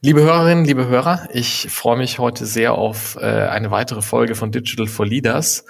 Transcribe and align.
Liebe 0.00 0.22
Hörerinnen, 0.22 0.64
liebe 0.64 0.86
Hörer, 0.86 1.28
ich 1.32 1.66
freue 1.70 1.98
mich 1.98 2.20
heute 2.20 2.46
sehr 2.46 2.74
auf 2.74 3.16
äh, 3.16 3.24
eine 3.24 3.72
weitere 3.72 4.00
Folge 4.00 4.36
von 4.36 4.52
Digital 4.52 4.86
for 4.86 5.04
Leaders. 5.04 5.64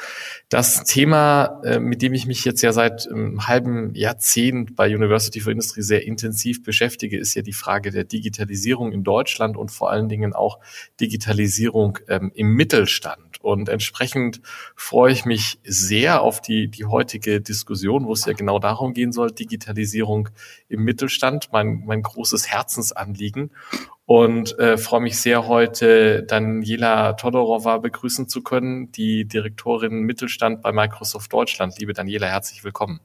Das 0.51 0.85
Thema, 0.85 1.63
äh, 1.65 1.79
mit 1.79 2.03
dem 2.03 2.13
ich 2.13 2.27
mich 2.27 2.45
jetzt 2.45 2.61
ja 2.61 2.75
seit 2.75 3.11
einem 3.11 3.49
halben 3.49 3.95
Jahrzehnt 3.95 4.77
bei 4.77 4.95
University 4.95 5.41
for 5.41 5.51
Industry 5.51 5.83
sehr 5.83 6.07
intensiv 6.07 6.63
beschäftige, 6.63 7.19
ist 7.19 7.37
ja 7.37 7.41
die 7.41 7.55
Frage 7.55 7.91
der 7.91 8.05
Digitalisierung 8.05 8.93
in 8.93 9.03
Deutschland 9.03 9.57
und 9.57 9.71
vor 9.71 9.91
allen 9.91 10.11
Dingen 10.11 10.35
auch 10.35 10.59
Digitalisierung 11.01 11.99
ähm, 12.09 12.31
im 12.35 12.53
Mittelstand. 12.53 13.41
Und 13.41 13.71
entsprechend 13.71 14.43
freue 14.77 15.11
ich 15.11 15.25
mich 15.25 15.59
sehr 15.65 16.21
auf 16.21 16.43
die, 16.43 16.69
die 16.69 16.85
heutige 16.85 17.41
Diskussion, 17.41 18.05
wo 18.05 18.13
es 18.13 18.27
ja 18.27 18.35
genau 18.35 18.59
darum 18.59 18.93
gehen 18.93 19.13
soll, 19.13 19.31
Digitalisierung 19.31 20.29
im 20.69 20.85
Mittelstand, 20.85 21.49
mein, 21.51 21.85
mein 21.87 22.03
großes 22.03 22.49
Herzensanliegen 22.49 23.53
und 24.09 24.59
äh, 24.59 24.79
freue 24.79 25.03
mich 25.03 25.19
sehr, 25.19 25.49
heute 25.49 26.23
Daniela 26.23 27.13
Todorova 27.13 27.77
begrüßen 27.77 28.27
zu 28.27 28.43
können, 28.43 28.91
die 28.91 29.27
Direktorin 29.27 30.01
Mittelstand 30.01 30.63
bei 30.63 30.73
Microsoft 30.73 31.31
Deutschland. 31.31 31.79
Liebe 31.79 31.93
Daniela, 31.93 32.27
herzlich 32.27 32.65
willkommen. 32.65 33.01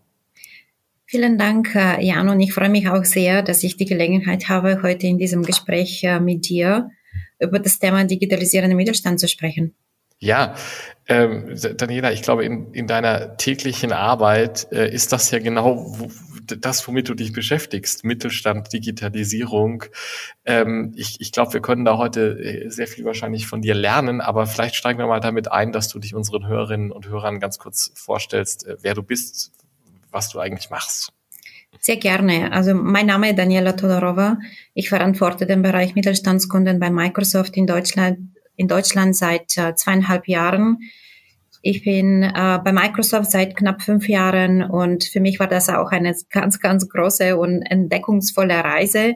Vielen 1.05 1.37
Dank, 1.37 1.75
äh, 1.75 2.01
Jan, 2.01 2.29
und 2.29 2.39
ich 2.39 2.53
freue 2.53 2.69
mich 2.69 2.87
auch 2.87 3.03
sehr, 3.03 3.43
dass 3.43 3.65
ich 3.65 3.75
die 3.75 3.83
Gelegenheit 3.83 4.47
habe, 4.47 4.81
heute 4.81 5.05
in 5.05 5.17
diesem 5.17 5.43
Gespräch 5.43 6.05
äh, 6.05 6.21
mit 6.21 6.47
dir 6.47 6.89
über 7.37 7.59
das 7.59 7.79
Thema 7.79 8.05
digitalisierenden 8.05 8.77
Mittelstand 8.77 9.19
zu 9.19 9.27
sprechen. 9.27 9.75
Ja, 10.19 10.55
ähm, 11.09 11.53
Daniela, 11.75 12.13
ich 12.13 12.21
glaube, 12.21 12.45
in, 12.45 12.71
in 12.71 12.87
deiner 12.87 13.35
täglichen 13.35 13.91
Arbeit 13.91 14.71
äh, 14.71 14.89
ist 14.89 15.11
das 15.11 15.31
ja 15.31 15.39
genau 15.39 15.97
das, 16.45 16.87
womit 16.87 17.09
du 17.09 17.13
dich 17.13 17.33
beschäftigst. 17.33 18.03
Mittelstand, 18.03 18.71
Digitalisierung. 18.73 19.85
Ähm, 20.45 20.93
ich 20.95 21.19
ich 21.19 21.31
glaube, 21.31 21.53
wir 21.53 21.61
können 21.61 21.85
da 21.85 21.97
heute 21.97 22.39
äh, 22.39 22.69
sehr 22.69 22.87
viel 22.87 23.05
wahrscheinlich 23.05 23.47
von 23.47 23.61
dir 23.61 23.75
lernen, 23.75 24.21
aber 24.21 24.45
vielleicht 24.45 24.75
steigen 24.75 24.99
wir 24.99 25.07
mal 25.07 25.19
damit 25.19 25.51
ein, 25.51 25.71
dass 25.71 25.89
du 25.89 25.99
dich 25.99 26.15
unseren 26.15 26.47
Hörerinnen 26.47 26.91
und 26.91 27.07
Hörern 27.07 27.39
ganz 27.39 27.59
kurz 27.59 27.91
vorstellst, 27.95 28.67
äh, 28.67 28.77
wer 28.81 28.93
du 28.93 29.03
bist, 29.03 29.51
was 30.11 30.29
du 30.29 30.39
eigentlich 30.39 30.69
machst. 30.69 31.13
Sehr 31.79 31.97
gerne. 31.97 32.51
Also 32.51 32.73
mein 32.73 33.07
Name 33.07 33.29
ist 33.31 33.37
Daniela 33.37 33.73
Todorova. 33.73 34.37
Ich 34.73 34.89
verantworte 34.89 35.45
den 35.45 35.63
Bereich 35.63 35.95
Mittelstandskunden 35.95 36.79
bei 36.79 36.89
Microsoft 36.89 37.57
in 37.57 37.67
Deutschland 37.67 38.19
in 38.55 38.67
Deutschland 38.67 39.15
seit 39.15 39.57
äh, 39.57 39.75
zweieinhalb 39.75 40.27
Jahren. 40.27 40.79
Ich 41.65 41.81
bin 41.85 42.23
äh, 42.23 42.59
bei 42.61 42.73
Microsoft 42.73 43.31
seit 43.31 43.55
knapp 43.55 43.81
fünf 43.81 44.09
Jahren 44.09 44.63
und 44.63 45.05
für 45.05 45.21
mich 45.21 45.39
war 45.39 45.47
das 45.47 45.69
auch 45.69 45.91
eine 45.91 46.13
ganz, 46.29 46.59
ganz 46.59 46.89
große 46.89 47.37
und 47.37 47.61
entdeckungsvolle 47.61 48.55
Reise. 48.55 49.15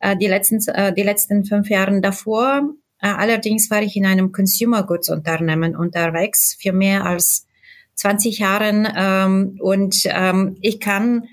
Äh, 0.00 0.16
die, 0.16 0.26
letzten, 0.26 0.58
äh, 0.74 0.92
die 0.92 1.04
letzten 1.04 1.44
fünf 1.44 1.70
Jahre 1.70 2.00
davor. 2.00 2.70
Äh, 3.00 3.06
allerdings 3.06 3.70
war 3.70 3.82
ich 3.82 3.94
in 3.96 4.04
einem 4.04 4.32
Consumer 4.32 4.82
Goods 4.82 5.10
Unternehmen 5.10 5.76
unterwegs 5.76 6.58
für 6.60 6.72
mehr 6.72 7.06
als 7.06 7.46
20 7.94 8.40
Jahren 8.40 8.88
ähm, 8.96 9.56
und 9.60 9.96
ähm, 10.06 10.56
ich 10.62 10.80
kann 10.80 11.28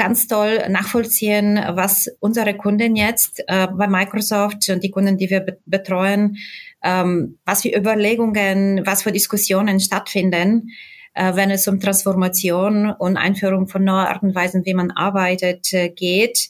ganz 0.00 0.26
toll 0.26 0.66
nachvollziehen, 0.70 1.60
was 1.72 2.08
unsere 2.20 2.54
Kunden 2.54 2.96
jetzt 2.96 3.44
äh, 3.46 3.66
bei 3.66 3.86
Microsoft 3.86 4.70
und 4.70 4.82
die 4.82 4.90
Kunden, 4.90 5.18
die 5.18 5.28
wir 5.28 5.40
be 5.40 5.58
betreuen, 5.66 6.38
ähm, 6.82 7.38
was 7.44 7.60
für 7.62 7.76
Überlegungen, 7.76 8.86
was 8.86 9.02
für 9.02 9.12
Diskussionen 9.12 9.78
stattfinden, 9.78 10.70
äh, 11.12 11.34
wenn 11.34 11.50
es 11.50 11.68
um 11.68 11.80
Transformation 11.80 12.90
und 12.90 13.18
Einführung 13.18 13.68
von 13.68 13.84
neuen 13.84 14.06
Arten 14.06 14.28
und 14.28 14.34
Weisen, 14.34 14.64
wie 14.64 14.72
man 14.72 14.90
arbeitet, 14.90 15.70
äh, 15.74 15.90
geht. 15.90 16.48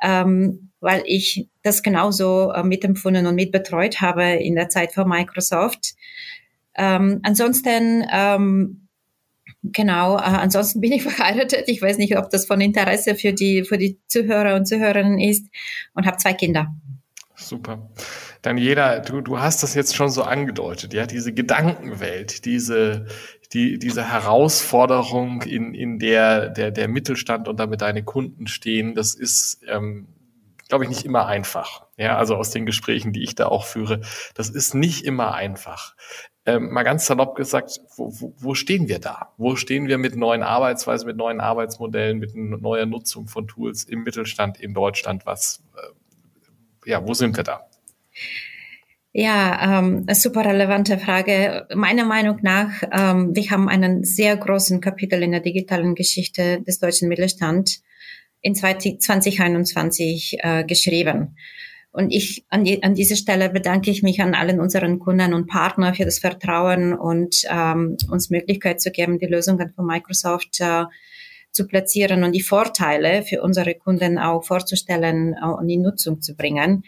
Ähm, 0.00 0.70
weil 0.78 1.02
ich 1.06 1.48
das 1.64 1.82
genauso 1.82 2.52
äh, 2.52 2.62
mitempfunden 2.62 3.26
und 3.26 3.34
mitbetreut 3.34 4.00
habe 4.00 4.34
in 4.34 4.54
der 4.54 4.68
Zeit 4.68 4.92
von 4.92 5.08
Microsoft. 5.08 5.94
Ähm, 6.76 7.18
ansonsten 7.24 8.04
ähm, 8.12 8.85
Genau, 9.72 10.16
äh, 10.16 10.20
ansonsten 10.20 10.80
bin 10.80 10.92
ich 10.92 11.02
verheiratet. 11.04 11.64
Ich 11.68 11.80
weiß 11.80 11.98
nicht, 11.98 12.16
ob 12.16 12.30
das 12.30 12.46
von 12.46 12.60
Interesse 12.60 13.14
für 13.14 13.32
die, 13.32 13.64
für 13.64 13.78
die 13.78 13.98
Zuhörer 14.06 14.54
und 14.56 14.66
Zuhörerinnen 14.66 15.18
ist 15.18 15.46
und 15.94 16.06
habe 16.06 16.16
zwei 16.18 16.32
Kinder. 16.32 16.74
Super. 17.34 17.90
Daniela, 18.42 19.00
du, 19.00 19.20
du 19.20 19.38
hast 19.38 19.62
das 19.62 19.74
jetzt 19.74 19.94
schon 19.94 20.08
so 20.08 20.22
angedeutet, 20.22 20.94
ja, 20.94 21.04
diese 21.06 21.34
Gedankenwelt, 21.34 22.46
diese, 22.46 23.06
die, 23.52 23.78
diese 23.78 24.10
Herausforderung, 24.10 25.42
in, 25.42 25.74
in 25.74 25.98
der, 25.98 26.48
der 26.48 26.70
der 26.70 26.88
Mittelstand 26.88 27.46
und 27.46 27.60
damit 27.60 27.82
deine 27.82 28.04
Kunden 28.04 28.46
stehen, 28.46 28.94
das 28.94 29.14
ist, 29.14 29.60
ähm, 29.68 30.08
glaube 30.68 30.84
ich, 30.84 30.90
nicht 30.90 31.04
immer 31.04 31.26
einfach. 31.26 31.86
Ja, 31.98 32.16
also 32.16 32.36
aus 32.36 32.50
den 32.50 32.64
Gesprächen, 32.64 33.12
die 33.12 33.22
ich 33.22 33.34
da 33.34 33.46
auch 33.48 33.64
führe, 33.64 34.00
das 34.34 34.48
ist 34.48 34.74
nicht 34.74 35.04
immer 35.04 35.34
einfach 35.34 35.94
ähm, 36.46 36.70
mal 36.70 36.84
ganz 36.84 37.06
salopp 37.06 37.34
gesagt, 37.34 37.80
wo, 37.96 38.12
wo, 38.20 38.32
wo 38.38 38.54
stehen 38.54 38.88
wir 38.88 39.00
da? 39.00 39.32
Wo 39.36 39.56
stehen 39.56 39.88
wir 39.88 39.98
mit 39.98 40.14
neuen 40.16 40.42
Arbeitsweisen, 40.42 41.06
mit 41.06 41.16
neuen 41.16 41.40
Arbeitsmodellen, 41.40 42.18
mit 42.18 42.34
neuer 42.34 42.86
Nutzung 42.86 43.26
von 43.26 43.48
Tools 43.48 43.84
im 43.84 44.04
Mittelstand 44.04 44.60
in 44.60 44.72
Deutschland? 44.72 45.26
Was, 45.26 45.62
äh, 45.76 46.90
ja, 46.90 47.06
wo 47.06 47.14
sind 47.14 47.36
wir 47.36 47.44
da? 47.44 47.66
Ja, 49.12 49.78
ähm, 49.80 50.06
super 50.12 50.44
relevante 50.44 50.98
Frage. 50.98 51.66
Meiner 51.74 52.04
Meinung 52.04 52.38
nach, 52.42 52.82
ähm, 52.92 53.34
wir 53.34 53.50
haben 53.50 53.68
einen 53.68 54.04
sehr 54.04 54.36
großen 54.36 54.80
Kapitel 54.80 55.22
in 55.22 55.32
der 55.32 55.40
digitalen 55.40 55.94
Geschichte 55.94 56.60
des 56.60 56.78
deutschen 56.78 57.08
Mittelstands 57.08 57.82
in 58.42 58.54
2021 58.54 60.36
äh, 60.40 60.64
geschrieben. 60.64 61.36
Und 61.96 62.10
ich 62.10 62.44
an, 62.50 62.64
die, 62.64 62.82
an 62.82 62.94
dieser 62.94 63.16
Stelle 63.16 63.48
bedanke 63.48 63.90
ich 63.90 64.02
mich 64.02 64.20
an 64.20 64.34
allen 64.34 64.60
unseren 64.60 64.98
Kunden 64.98 65.32
und 65.32 65.46
Partnern 65.46 65.94
für 65.94 66.04
das 66.04 66.18
Vertrauen 66.18 66.92
und 66.92 67.44
ähm, 67.50 67.96
uns 68.10 68.28
Möglichkeit 68.28 68.82
zu 68.82 68.90
geben, 68.90 69.18
die 69.18 69.24
Lösungen 69.24 69.72
von 69.74 69.86
Microsoft 69.86 70.60
äh, 70.60 70.84
zu 71.52 71.66
platzieren 71.66 72.22
und 72.22 72.32
die 72.32 72.42
Vorteile 72.42 73.22
für 73.22 73.40
unsere 73.40 73.74
Kunden 73.74 74.18
auch 74.18 74.44
vorzustellen 74.44 75.36
äh, 75.42 75.46
und 75.46 75.70
in 75.70 75.80
Nutzung 75.80 76.20
zu 76.20 76.36
bringen. 76.36 76.84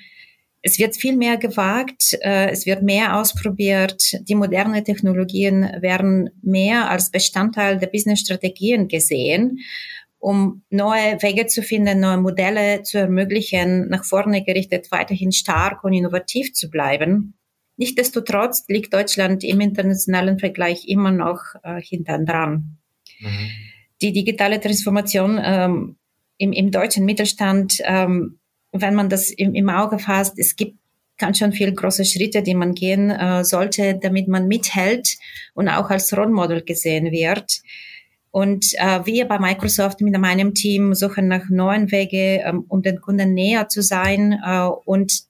Es 0.61 0.79
wird 0.79 0.95
viel 0.95 1.17
mehr 1.17 1.39
gewagt, 1.39 2.19
äh, 2.21 2.51
es 2.51 2.67
wird 2.67 2.83
mehr 2.83 3.19
ausprobiert, 3.19 4.03
die 4.29 4.35
modernen 4.35 4.85
Technologien 4.85 5.63
werden 5.81 6.29
mehr 6.43 6.91
als 6.91 7.11
Bestandteil 7.11 7.79
der 7.79 7.87
Business-Strategien 7.87 8.89
gesehen 8.89 9.61
um 10.19 10.63
neue 10.71 11.23
Wege 11.23 11.47
zu 11.47 11.63
finden, 11.63 12.01
neue 12.01 12.19
Modelle 12.19 12.83
zu 12.83 12.99
ermöglichen, 12.99 13.89
nach 13.89 14.05
vorne 14.05 14.45
gerichtet 14.45 14.91
weiterhin 14.91 15.33
stark 15.33 15.85
und 15.85 15.93
innovativ 15.93 16.53
zu 16.53 16.71
bleiben. 16.71 17.35
Nichtsdestotrotz 17.77 18.65
liegt 18.67 18.93
Deutschland 18.93 19.45
im 19.45 19.61
internationalen 19.61 20.39
Vergleich 20.39 20.89
immer 20.89 21.13
noch 21.13 21.41
äh, 21.63 21.81
hinten 21.81 22.27
dran. 22.27 22.79
Mhm. 23.21 23.51
Die 24.03 24.13
digitale 24.13 24.61
Transformation 24.61 25.41
ähm, 25.43 25.97
im, 26.39 26.53
im 26.53 26.71
deutschen 26.73 27.05
Mittelstand, 27.05 27.79
ähm, 27.85 28.39
wenn 28.73 28.95
man 28.95 29.09
das 29.09 29.31
im, 29.31 29.55
im 29.55 29.69
Auge 29.69 29.99
fasst, 30.01 30.39
es 30.39 30.57
gibt 30.57 30.77
ganz 31.19 31.39
schön 31.39 31.53
viele 31.53 31.73
große 31.73 32.05
Schritte, 32.05 32.43
die 32.43 32.55
man 32.55 32.75
gehen 32.75 33.11
äh, 33.11 33.45
sollte, 33.45 33.99
damit 34.01 34.29
man 34.29 34.49
mithält 34.49 35.17
und 35.55 35.69
auch 35.69 35.91
als 35.91 36.17
Role 36.17 36.31
Model 36.31 36.63
gesehen 36.63 37.11
wird. 37.11 37.61
Und 38.31 38.67
äh, 38.75 39.05
wir 39.07 39.27
bei 39.27 39.39
Microsoft 39.39 40.01
mit 40.01 40.17
meinem 40.19 40.55
Team 40.55 40.95
suchen 40.95 41.29
nach 41.29 41.49
neuen 41.49 41.91
Wege, 41.91 42.43
ähm, 42.45 42.65
um 42.69 42.83
den 42.83 43.01
Kunden 43.01 43.35
näher 43.35 43.69
zu 43.69 43.83
sein 43.83 44.39
äh, 44.45 44.69
und 44.85 45.23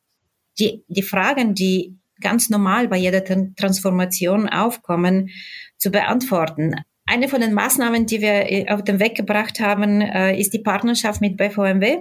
die, 0.58 0.84
die 0.88 1.02
Fragen, 1.02 1.54
die 1.54 1.96
ganz 2.20 2.50
normal 2.50 2.88
bei 2.88 2.96
jeder 2.96 3.24
Transformation 3.24 4.48
aufkommen, 4.48 5.30
zu 5.76 5.90
beantworten. 5.90 6.74
Eine 7.06 7.28
von 7.28 7.40
den 7.40 7.54
Maßnahmen, 7.54 8.06
die 8.06 8.20
wir 8.20 8.52
äh, 8.52 8.68
auf 8.68 8.84
den 8.84 9.00
Weg 9.00 9.14
gebracht 9.14 9.60
haben, 9.60 10.02
äh, 10.02 10.38
ist 10.38 10.52
die 10.52 10.58
Partnerschaft 10.58 11.20
mit 11.20 11.36
BVMW. 11.38 12.00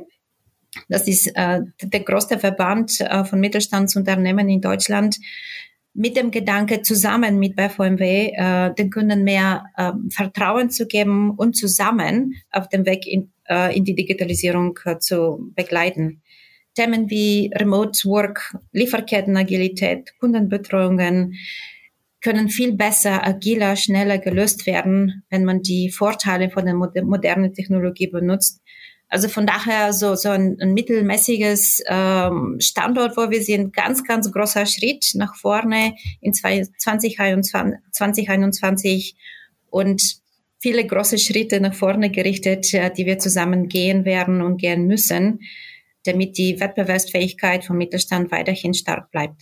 Das 0.90 1.08
ist 1.08 1.28
äh, 1.36 1.62
der 1.82 2.00
größte 2.02 2.40
Verband 2.40 3.04
von 3.24 3.40
Mittelstandsunternehmen 3.40 4.50
in 4.50 4.62
Deutschland, 4.62 5.18
mit 5.98 6.16
dem 6.16 6.30
Gedanke, 6.30 6.84
zusammen 6.84 7.40
mit 7.40 7.56
BVMW 7.56 8.32
äh, 8.36 8.74
den 8.76 8.92
Kunden 8.92 9.24
mehr 9.24 9.66
äh, 9.76 9.92
Vertrauen 10.12 10.70
zu 10.70 10.86
geben 10.86 11.32
und 11.32 11.58
zusammen 11.58 12.36
auf 12.52 12.70
dem 12.70 12.86
Weg 12.86 13.08
in, 13.08 13.32
äh, 13.50 13.76
in 13.76 13.84
die 13.84 13.96
Digitalisierung 13.96 14.78
äh, 14.86 15.00
zu 15.00 15.52
begleiten. 15.56 16.22
Themen 16.76 17.10
wie 17.10 17.52
Remote 17.56 18.00
Work, 18.08 18.56
Lieferkettenagilität, 18.74 20.14
Kundenbetreuungen 20.20 21.34
können 22.22 22.50
viel 22.50 22.74
besser, 22.74 23.26
agiler, 23.26 23.76
schneller 23.76 24.20
gelöst 24.20 24.68
werden, 24.68 25.24
wenn 25.32 25.46
man 25.46 25.64
die 25.64 25.90
Vorteile 25.90 26.52
von 26.52 26.66
der 26.66 26.76
modernen 26.76 27.56
Technologie 27.56 28.08
benutzt. 28.08 28.62
Also 29.10 29.30
von 29.30 29.46
daher 29.46 29.94
so, 29.94 30.16
so 30.16 30.30
ein, 30.30 30.58
ein 30.60 30.74
mittelmäßiges 30.74 31.84
ähm, 31.88 32.58
Standort, 32.60 33.16
wo 33.16 33.30
wir 33.30 33.42
sehen, 33.42 33.72
ganz, 33.72 34.04
ganz 34.04 34.32
großer 34.32 34.66
Schritt 34.66 35.12
nach 35.14 35.36
vorne 35.36 35.96
in 36.20 36.34
2021, 36.34 37.80
2021 37.92 39.16
und 39.70 40.02
viele 40.60 40.86
große 40.86 41.18
Schritte 41.20 41.62
nach 41.62 41.74
vorne 41.74 42.12
gerichtet, 42.12 42.74
äh, 42.74 42.92
die 42.92 43.06
wir 43.06 43.18
zusammen 43.20 43.70
gehen 43.70 44.04
werden 44.04 44.42
und 44.42 44.58
gehen 44.58 44.88
müssen 44.88 45.40
damit 46.08 46.38
die 46.38 46.60
Wettbewerbsfähigkeit 46.60 47.66
vom 47.66 47.78
Mittelstand 47.78 48.32
weiterhin 48.32 48.74
stark 48.74 49.12
bleibt. 49.12 49.42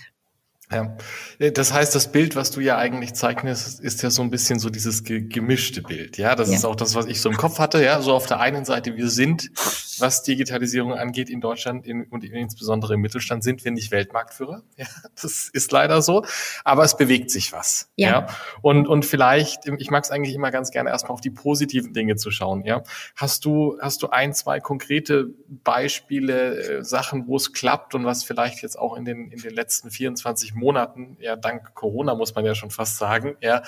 Ja, 0.71 0.97
äh, 1.37 1.51
das 1.51 1.73
heißt, 1.73 1.93
das 1.93 2.11
Bild, 2.11 2.35
was 2.35 2.51
du 2.51 2.59
ja 2.59 2.77
eigentlich 2.77 3.13
zeichnest, 3.13 3.79
ist 3.79 4.01
ja 4.01 4.09
so 4.09 4.21
ein 4.23 4.31
bisschen 4.31 4.59
so 4.59 4.69
dieses 4.69 5.03
gemischte 5.03 5.81
Bild. 5.81 6.17
Ja, 6.17 6.35
das 6.35 6.49
ja. 6.49 6.55
ist 6.55 6.65
auch 6.65 6.75
das, 6.75 6.95
was 6.95 7.05
ich 7.05 7.21
so 7.21 7.29
im 7.29 7.37
Kopf 7.37 7.59
hatte. 7.59 7.83
Ja, 7.83 8.01
so 8.01 8.13
auf 8.13 8.25
der 8.25 8.39
einen 8.39 8.65
Seite, 8.65 8.95
wir 8.95 9.09
sind, 9.09 9.51
was 9.99 10.23
Digitalisierung 10.23 10.93
angeht 10.93 11.29
in 11.29 11.39
Deutschland 11.39 11.85
in, 11.85 12.05
und 12.05 12.23
insbesondere 12.23 12.95
im 12.95 13.01
Mittelstand, 13.01 13.43
sind 13.43 13.63
wir 13.63 13.71
nicht 13.71 13.91
Weltmarktführer. 13.91 14.63
Ja, 14.77 14.87
das 15.21 15.49
ist 15.53 15.71
leider 15.71 16.01
so. 16.01 16.25
Aber 16.65 16.83
es 16.83 16.97
bewegt 16.97 17.31
sich 17.31 17.53
was. 17.53 17.89
Ja. 17.95 18.09
ja? 18.09 18.27
Und, 18.61 18.87
und 18.87 19.05
vielleicht, 19.05 19.69
ich 19.77 19.89
mag 19.89 20.03
es 20.03 20.11
eigentlich 20.11 20.35
immer 20.35 20.51
ganz 20.51 20.71
gerne 20.71 20.89
erstmal 20.89 21.13
auf 21.13 21.21
die 21.21 21.29
positiven 21.29 21.93
Dinge 21.93 22.17
zu 22.17 22.29
schauen. 22.29 22.65
Ja, 22.65 22.83
hast 23.15 23.45
du, 23.45 23.77
hast 23.79 24.01
du 24.03 24.09
ein, 24.09 24.33
zwei 24.33 24.59
konkrete 24.59 25.29
Beispiele, 25.47 26.79
äh, 26.79 26.83
Sachen, 26.83 27.27
wo 27.27 27.37
es 27.37 27.53
klappt 27.53 27.95
und 27.95 28.03
was 28.03 28.25
vielleicht 28.25 28.61
jetzt 28.63 28.77
auch 28.77 28.97
in 28.97 29.05
den, 29.05 29.31
in 29.31 29.41
den 29.41 29.53
letzten 29.53 29.91
24 29.91 30.54
Monaten, 30.55 31.17
ja 31.19 31.35
dank 31.35 31.73
Corona 31.75 32.15
muss 32.15 32.33
man 32.35 32.45
ja 32.45 32.55
schon 32.55 32.71
fast 32.71 32.97
sagen, 32.97 33.35
ja, 33.41 33.61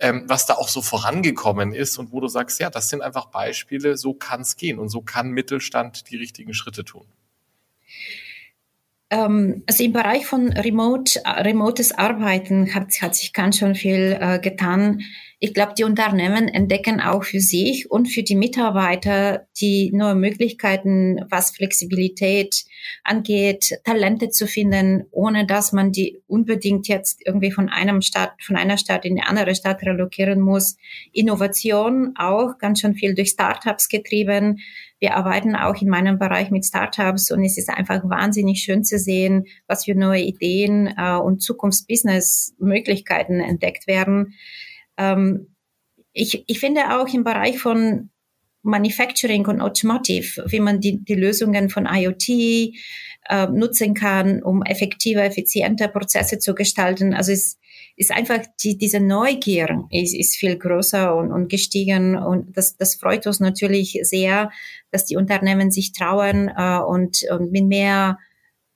ähm, 0.00 0.24
was 0.26 0.46
da 0.46 0.54
auch 0.54 0.68
so 0.68 0.82
vorangekommen 0.82 1.72
ist 1.72 1.98
und 1.98 2.12
wo 2.12 2.20
du 2.20 2.28
sagst, 2.28 2.60
ja, 2.60 2.70
das 2.70 2.88
sind 2.88 3.02
einfach 3.02 3.26
Beispiele, 3.26 3.96
so 3.96 4.14
kann 4.14 4.42
es 4.42 4.56
gehen 4.56 4.78
und 4.78 4.88
so 4.88 5.00
kann 5.02 5.30
Mittelstand 5.30 6.10
die 6.10 6.16
richtigen 6.16 6.54
Schritte 6.54 6.84
tun. 6.84 7.06
Ähm, 9.12 9.62
also 9.68 9.84
im 9.84 9.92
Bereich 9.92 10.26
von 10.26 10.52
Remote, 10.52 11.20
remotes 11.24 11.92
Arbeiten 11.92 12.74
hat, 12.74 13.02
hat 13.02 13.14
sich 13.14 13.32
ganz 13.32 13.58
schön 13.58 13.74
viel 13.74 14.16
äh, 14.18 14.38
getan. 14.38 15.02
Ich 15.44 15.54
glaube, 15.54 15.72
die 15.76 15.82
Unternehmen 15.82 16.46
entdecken 16.46 17.00
auch 17.00 17.24
für 17.24 17.40
sich 17.40 17.90
und 17.90 18.06
für 18.06 18.22
die 18.22 18.36
Mitarbeiter 18.36 19.48
die 19.60 19.90
neue 19.92 20.14
Möglichkeiten, 20.14 21.18
was 21.30 21.50
Flexibilität 21.50 22.64
angeht, 23.02 23.76
Talente 23.82 24.28
zu 24.28 24.46
finden, 24.46 25.06
ohne 25.10 25.44
dass 25.44 25.72
man 25.72 25.90
die 25.90 26.22
unbedingt 26.28 26.86
jetzt 26.86 27.26
irgendwie 27.26 27.50
von 27.50 27.68
einem 27.68 28.02
Stadt, 28.02 28.34
von 28.40 28.54
einer 28.54 28.78
Stadt 28.78 29.04
in 29.04 29.16
die 29.16 29.22
andere 29.22 29.56
Stadt 29.56 29.82
relokieren 29.82 30.40
muss. 30.40 30.76
Innovation 31.12 32.14
auch 32.16 32.58
ganz 32.58 32.78
schön 32.78 32.94
viel 32.94 33.16
durch 33.16 33.30
Startups 33.30 33.88
getrieben. 33.88 34.60
Wir 35.00 35.16
arbeiten 35.16 35.56
auch 35.56 35.74
in 35.82 35.88
meinem 35.88 36.20
Bereich 36.20 36.52
mit 36.52 36.64
Startups 36.64 37.32
und 37.32 37.44
es 37.44 37.58
ist 37.58 37.68
einfach 37.68 38.08
wahnsinnig 38.08 38.60
schön 38.60 38.84
zu 38.84 38.96
sehen, 38.96 39.46
was 39.66 39.86
für 39.86 39.96
neue 39.96 40.22
Ideen 40.22 40.94
äh, 40.96 41.16
und 41.16 41.42
Zukunftsbusiness-Möglichkeiten 41.42 43.40
entdeckt 43.40 43.88
werden. 43.88 44.34
Ähm, 45.02 45.54
ich, 46.12 46.44
ich 46.46 46.60
finde 46.60 46.98
auch 47.00 47.12
im 47.12 47.24
Bereich 47.24 47.58
von 47.58 48.10
Manufacturing 48.62 49.46
und 49.46 49.60
Automotive, 49.60 50.44
wie 50.46 50.60
man 50.60 50.80
die, 50.80 51.02
die 51.04 51.14
Lösungen 51.14 51.68
von 51.68 51.86
IoT 51.90 52.28
äh, 52.28 53.46
nutzen 53.48 53.94
kann, 53.94 54.42
um 54.42 54.62
effektive, 54.62 55.22
effiziente 55.22 55.88
Prozesse 55.88 56.38
zu 56.38 56.54
gestalten. 56.54 57.12
Also 57.12 57.32
es 57.32 57.58
ist 57.96 58.12
einfach 58.12 58.38
die, 58.62 58.78
diese 58.78 59.00
Neugier 59.00 59.84
ist, 59.90 60.14
ist 60.14 60.36
viel 60.36 60.56
größer 60.56 61.14
und, 61.14 61.32
und 61.32 61.48
gestiegen 61.48 62.16
und 62.16 62.56
das, 62.56 62.76
das 62.76 62.94
freut 62.94 63.26
uns 63.26 63.40
natürlich 63.40 63.98
sehr, 64.02 64.50
dass 64.92 65.06
die 65.06 65.16
Unternehmen 65.16 65.70
sich 65.72 65.92
trauen 65.92 66.50
äh, 66.56 66.78
und, 66.78 67.24
und 67.30 67.50
mit 67.50 67.64
mehr 67.64 68.18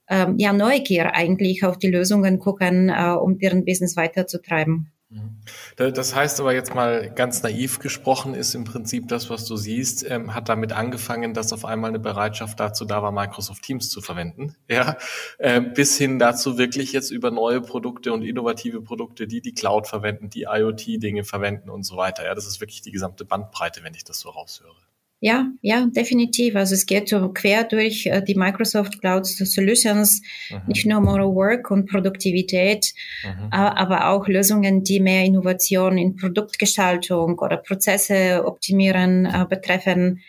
ähm, 0.08 0.34
ja, 0.38 0.52
Neugier 0.52 1.14
eigentlich 1.14 1.64
auf 1.64 1.78
die 1.78 1.90
Lösungen 1.90 2.40
gucken, 2.40 2.88
äh, 2.88 3.10
um 3.10 3.38
deren 3.38 3.64
Business 3.64 3.96
weiterzutreiben. 3.96 4.92
Mhm. 5.08 5.40
Das 5.76 6.16
heißt 6.16 6.40
aber 6.40 6.52
jetzt 6.52 6.74
mal 6.74 7.10
ganz 7.10 7.42
naiv 7.42 7.78
gesprochen, 7.78 8.34
ist 8.34 8.54
im 8.54 8.64
Prinzip 8.64 9.06
das, 9.06 9.30
was 9.30 9.44
du 9.44 9.56
siehst, 9.56 10.04
ähm, 10.10 10.34
hat 10.34 10.48
damit 10.48 10.72
angefangen, 10.72 11.32
dass 11.32 11.52
auf 11.52 11.64
einmal 11.64 11.90
eine 11.90 12.00
Bereitschaft 12.00 12.58
dazu 12.58 12.84
da 12.84 13.02
war, 13.02 13.12
Microsoft 13.12 13.62
Teams 13.62 13.88
zu 13.88 14.00
verwenden, 14.00 14.56
ja, 14.68 14.96
äh, 15.38 15.60
bis 15.60 15.96
hin 15.96 16.18
dazu 16.18 16.58
wirklich 16.58 16.92
jetzt 16.92 17.10
über 17.10 17.30
neue 17.30 17.60
Produkte 17.60 18.12
und 18.12 18.22
innovative 18.22 18.82
Produkte, 18.82 19.28
die 19.28 19.40
die 19.40 19.54
Cloud 19.54 19.86
verwenden, 19.86 20.28
die 20.28 20.46
IoT-Dinge 20.50 21.22
verwenden 21.22 21.70
und 21.70 21.84
so 21.84 21.96
weiter. 21.96 22.24
Ja, 22.24 22.34
das 22.34 22.46
ist 22.46 22.60
wirklich 22.60 22.82
die 22.82 22.90
gesamte 22.92 23.24
Bandbreite, 23.24 23.84
wenn 23.84 23.94
ich 23.94 24.02
das 24.02 24.18
so 24.18 24.30
raushöre. 24.30 24.74
Ja, 25.20 25.46
ja, 25.62 25.86
definitiv. 25.86 26.56
Also 26.56 26.74
es 26.74 26.84
geht 26.84 27.08
so 27.08 27.30
quer 27.32 27.64
durch 27.64 28.06
äh, 28.06 28.22
die 28.22 28.34
Microsoft 28.34 29.00
Cloud 29.00 29.26
Solutions, 29.26 30.20
mhm. 30.50 30.60
nicht 30.68 30.86
nur 30.86 31.00
More 31.00 31.34
Work 31.34 31.70
und 31.70 31.88
Produktivität, 31.88 32.92
mhm. 33.24 33.46
äh, 33.50 33.56
aber 33.56 34.10
auch 34.10 34.28
Lösungen, 34.28 34.82
die 34.84 35.00
mehr 35.00 35.24
Innovation 35.24 35.96
in 35.96 36.16
Produktgestaltung 36.16 37.38
oder 37.38 37.56
Prozesse 37.56 38.44
optimieren 38.44 39.24
äh, 39.24 39.46
betreffen. 39.48 40.20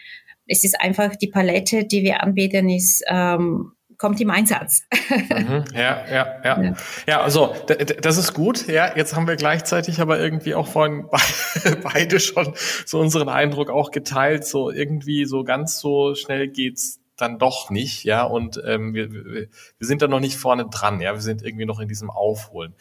Es 0.47 0.63
ist 0.63 0.79
einfach 0.79 1.17
die 1.17 1.27
Palette, 1.27 1.83
die 1.83 2.03
wir 2.03 2.23
anbieten, 2.23 2.69
ist 2.69 3.03
ähm, 3.09 3.73
kommt 3.97 4.21
im 4.21 4.29
Einsatz. 4.29 4.83
Mhm, 5.09 5.65
ja, 5.73 6.05
ja, 6.07 6.41
ja, 6.43 6.61
ja. 6.61 6.73
Ja, 7.07 7.21
also 7.21 7.55
das 8.01 8.17
ist 8.17 8.33
gut. 8.33 8.67
Ja, 8.67 8.95
jetzt 8.95 9.15
haben 9.15 9.27
wir 9.27 9.35
gleichzeitig 9.35 9.99
aber 9.99 10.19
irgendwie 10.19 10.55
auch 10.55 10.67
vorhin 10.67 11.07
beide 11.83 12.19
schon 12.19 12.53
so 12.85 12.99
unseren 12.99 13.29
Eindruck 13.29 13.69
auch 13.69 13.91
geteilt. 13.91 14.45
So 14.45 14.71
irgendwie 14.71 15.25
so 15.25 15.43
ganz 15.43 15.79
so 15.79 16.15
schnell 16.15 16.47
geht's 16.47 16.99
dann 17.17 17.39
doch 17.39 17.69
nicht, 17.71 18.03
ja, 18.03 18.23
und 18.23 18.61
ähm, 18.63 18.93
wir, 18.93 19.11
wir, 19.11 19.23
wir 19.23 19.49
sind 19.79 20.01
da 20.01 20.07
noch 20.07 20.19
nicht 20.19 20.37
vorne 20.37 20.67
dran, 20.69 21.01
ja, 21.01 21.13
wir 21.13 21.21
sind 21.21 21.41
irgendwie 21.41 21.65
noch 21.65 21.79
in 21.79 21.87
diesem 21.87 22.11
Aufholen. 22.11 22.75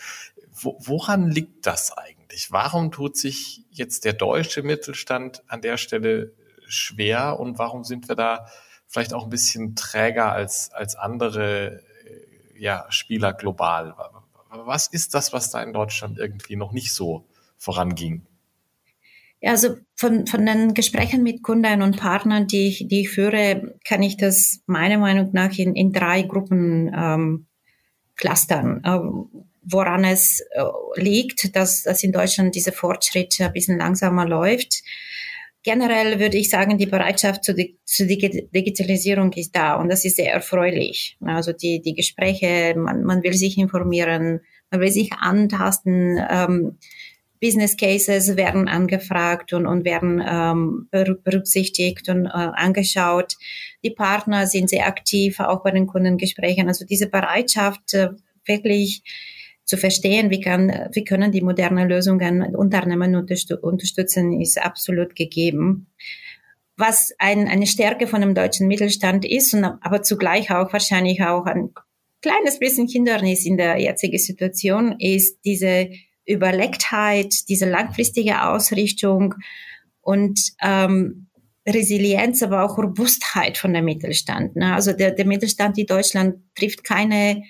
Wo, 0.52 0.78
woran 0.78 1.30
liegt 1.30 1.66
das 1.66 1.96
eigentlich? 1.96 2.52
Warum 2.52 2.92
tut 2.92 3.16
sich 3.16 3.64
jetzt 3.70 4.04
der 4.04 4.12
deutsche 4.12 4.62
Mittelstand 4.62 5.42
an 5.48 5.62
der 5.62 5.78
Stelle 5.78 6.32
schwer 6.68 7.40
und 7.40 7.58
warum 7.58 7.82
sind 7.82 8.08
wir 8.08 8.14
da 8.14 8.46
vielleicht 8.88 9.12
auch 9.12 9.24
ein 9.24 9.30
bisschen 9.30 9.74
träger 9.74 10.32
als, 10.32 10.70
als 10.72 10.94
andere 10.96 11.82
äh, 12.04 12.60
ja, 12.60 12.86
Spieler 12.88 13.32
global. 13.32 13.94
Was 14.50 14.86
ist 14.86 15.14
das, 15.14 15.32
was 15.32 15.50
da 15.50 15.62
in 15.62 15.72
Deutschland 15.72 16.18
irgendwie 16.18 16.56
noch 16.56 16.72
nicht 16.72 16.92
so 16.92 17.26
voranging? 17.58 18.22
Ja, 19.40 19.50
also 19.50 19.76
von, 19.94 20.26
von 20.26 20.46
den 20.46 20.72
Gesprächen 20.72 21.22
mit 21.22 21.42
Kunden 21.42 21.82
und 21.82 21.98
Partnern, 21.98 22.46
die 22.46 22.68
ich, 22.68 22.88
die 22.88 23.02
ich 23.02 23.10
führe, 23.10 23.74
kann 23.86 24.02
ich 24.02 24.16
das 24.16 24.60
meiner 24.66 24.98
Meinung 24.98 25.30
nach 25.32 25.56
in, 25.58 25.74
in 25.74 25.92
drei 25.92 26.22
Gruppen 26.22 26.90
ähm, 26.96 27.46
clustern. 28.16 28.82
Ähm, 28.84 29.28
woran 29.62 30.04
es 30.04 30.40
äh, 30.52 31.00
liegt, 31.00 31.54
dass, 31.54 31.82
dass 31.82 32.02
in 32.02 32.12
Deutschland 32.12 32.54
dieser 32.54 32.72
Fortschritt 32.72 33.36
ein 33.40 33.52
bisschen 33.52 33.78
langsamer 33.78 34.26
läuft 34.26 34.82
generell 35.66 36.20
würde 36.20 36.38
ich 36.38 36.48
sagen, 36.48 36.78
die 36.78 36.86
Bereitschaft 36.86 37.42
zur, 37.42 37.56
zur 37.84 38.06
Digitalisierung 38.06 39.32
ist 39.32 39.54
da 39.54 39.74
und 39.74 39.88
das 39.88 40.04
ist 40.04 40.16
sehr 40.16 40.32
erfreulich. 40.32 41.18
Also 41.20 41.52
die, 41.52 41.82
die 41.82 41.94
Gespräche, 41.94 42.74
man, 42.76 43.02
man 43.02 43.24
will 43.24 43.34
sich 43.34 43.58
informieren, 43.58 44.42
man 44.70 44.80
will 44.80 44.92
sich 44.92 45.12
antasten, 45.12 46.24
ähm, 46.30 46.78
Business 47.40 47.76
Cases 47.76 48.36
werden 48.36 48.68
angefragt 48.68 49.52
und, 49.52 49.66
und 49.66 49.84
werden 49.84 50.24
ähm, 50.24 50.88
berücksichtigt 50.90 52.08
und 52.08 52.26
äh, 52.26 52.30
angeschaut. 52.30 53.34
Die 53.84 53.90
Partner 53.90 54.46
sind 54.46 54.70
sehr 54.70 54.86
aktiv, 54.86 55.40
auch 55.40 55.64
bei 55.64 55.72
den 55.72 55.88
Kundengesprächen. 55.88 56.68
Also 56.68 56.86
diese 56.86 57.08
Bereitschaft, 57.08 57.92
äh, 57.92 58.10
wirklich 58.46 59.02
zu 59.66 59.76
verstehen, 59.76 60.30
wie, 60.30 60.40
kann, 60.40 60.88
wie 60.92 61.04
können 61.04 61.32
die 61.32 61.42
modernen 61.42 61.88
Lösungen 61.88 62.54
Unternehmen 62.54 63.16
unterstützen, 63.16 64.40
ist 64.40 64.62
absolut 64.62 65.16
gegeben. 65.16 65.88
Was 66.76 67.12
ein, 67.18 67.48
eine 67.48 67.66
Stärke 67.66 68.06
von 68.06 68.20
dem 68.20 68.34
deutschen 68.34 68.68
Mittelstand 68.68 69.24
ist, 69.24 69.54
und 69.54 69.64
aber 69.64 70.02
zugleich 70.02 70.50
auch 70.52 70.72
wahrscheinlich 70.72 71.22
auch 71.22 71.46
ein 71.46 71.70
kleines 72.22 72.58
bisschen 72.58 72.86
Hindernis 72.86 73.44
in 73.44 73.56
der 73.56 73.78
jetzigen 73.78 74.18
Situation, 74.18 74.94
ist 75.00 75.38
diese 75.44 75.90
Überlegtheit, 76.28 77.32
diese 77.48 77.68
langfristige 77.68 78.42
Ausrichtung 78.42 79.34
und 80.00 80.52
ähm, 80.62 81.26
Resilienz, 81.66 82.42
aber 82.42 82.62
auch 82.62 82.78
Robustheit 82.78 83.58
von 83.58 83.72
der 83.72 83.82
Mittelstand. 83.82 84.54
Ne? 84.54 84.74
Also 84.74 84.92
der, 84.92 85.10
der 85.10 85.26
Mittelstand 85.26 85.76
in 85.78 85.86
Deutschland 85.86 86.36
trifft 86.54 86.84
keine 86.84 87.42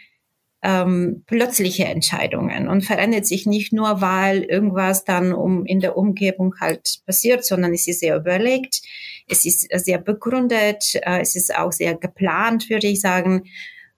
ähm, 0.67 1.23
plötzliche 1.27 1.85
Entscheidungen 1.85 2.67
und 2.67 2.85
verändert 2.85 3.25
sich 3.25 3.47
nicht 3.47 3.73
nur, 3.73 4.01
weil 4.01 4.43
irgendwas 4.43 5.05
dann 5.05 5.33
um 5.33 5.65
in 5.65 5.79
der 5.79 5.97
Umgebung 5.97 6.55
halt 6.61 7.03
passiert, 7.07 7.45
sondern 7.45 7.73
es 7.73 7.87
ist 7.87 8.01
sehr 8.01 8.17
überlegt, 8.17 8.81
es 9.29 9.45
ist 9.45 9.69
sehr 9.85 9.99
begründet, 9.99 10.97
äh, 11.03 11.21
es 11.21 11.37
ist 11.37 11.57
auch 11.57 11.71
sehr 11.71 11.95
geplant, 11.95 12.69
würde 12.69 12.89
ich 12.89 13.01
sagen. 13.01 13.45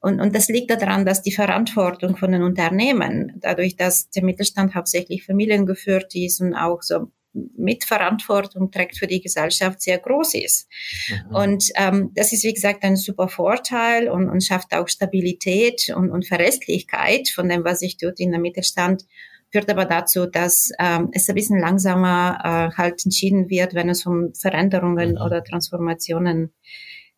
Und, 0.01 0.21
und 0.21 0.37
das 0.37 0.49
liegt 0.49 0.71
daran, 0.71 1.07
dass 1.07 1.23
die 1.23 1.33
Verantwortung 1.33 2.19
von 2.19 2.33
den 2.33 2.43
Unternehmen, 2.43 3.33
dadurch, 3.41 3.77
dass 3.77 4.11
der 4.11 4.23
Mittelstand 4.23 4.75
hauptsächlich 4.75 5.25
familiengeführt 5.25 6.15
ist 6.15 6.41
und 6.43 6.55
auch 6.55 6.83
so 6.83 7.11
Mitverantwortung 7.57 8.71
trägt 8.71 8.97
für 8.97 9.07
die 9.07 9.21
Gesellschaft 9.21 9.81
sehr 9.83 9.99
groß 9.99 10.35
ist. 10.35 10.69
Mhm. 11.09 11.35
Und 11.35 11.65
ähm, 11.77 12.11
das 12.15 12.33
ist, 12.33 12.45
wie 12.45 12.55
gesagt, 12.55 12.85
ein 12.85 12.97
super 12.97 13.29
Vorteil 13.29 14.09
und, 14.09 14.29
und 14.29 14.45
schafft 14.45 14.75
auch 14.75 14.89
Stabilität 14.89 15.93
und, 15.95 16.11
und 16.11 16.27
Verlässlichkeit 16.27 17.29
von 17.29 17.49
dem, 17.49 17.65
was 17.65 17.81
sich 17.81 17.97
tut 17.97 18.21
in 18.21 18.31
der 18.31 18.41
Mittelstand 18.41 19.05
führt 19.51 19.71
aber 19.71 19.85
dazu, 19.85 20.27
dass 20.27 20.71
ähm, 20.79 21.09
es 21.13 21.29
ein 21.29 21.35
bisschen 21.35 21.59
langsamer 21.59 22.39
äh, 22.45 22.77
halt 22.77 23.05
entschieden 23.05 23.49
wird, 23.49 23.75
wenn 23.75 23.89
es 23.89 24.05
um 24.05 24.35
Veränderungen 24.35 25.13
mhm. 25.13 25.23
oder 25.23 25.43
Transformationen 25.43 26.53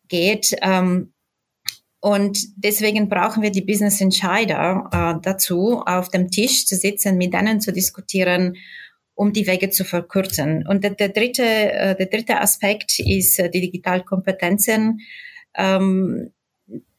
geht. 0.07 0.55
Ähm, 0.61 1.13
und 1.99 2.39
deswegen 2.55 3.09
brauchen 3.09 3.43
wir 3.43 3.51
die 3.51 3.61
Business 3.61 4.01
Entscheider 4.01 4.89
äh, 4.91 5.21
dazu, 5.21 5.83
auf 5.85 6.09
dem 6.09 6.31
Tisch 6.31 6.65
zu 6.65 6.75
sitzen, 6.75 7.17
mit 7.17 7.33
denen 7.33 7.61
zu 7.61 7.71
diskutieren, 7.71 8.55
um 9.21 9.33
die 9.33 9.45
Wege 9.45 9.69
zu 9.69 9.83
verkürzen. 9.83 10.65
Und 10.67 10.83
der, 10.83 10.95
der 10.95 11.09
dritte, 11.09 11.43
äh, 11.43 11.95
der 11.95 12.07
dritte 12.07 12.41
Aspekt 12.41 12.97
ist 12.97 13.37
äh, 13.37 13.51
die 13.51 13.61
Digitalkompetenzen. 13.61 15.01
Ähm, 15.55 16.31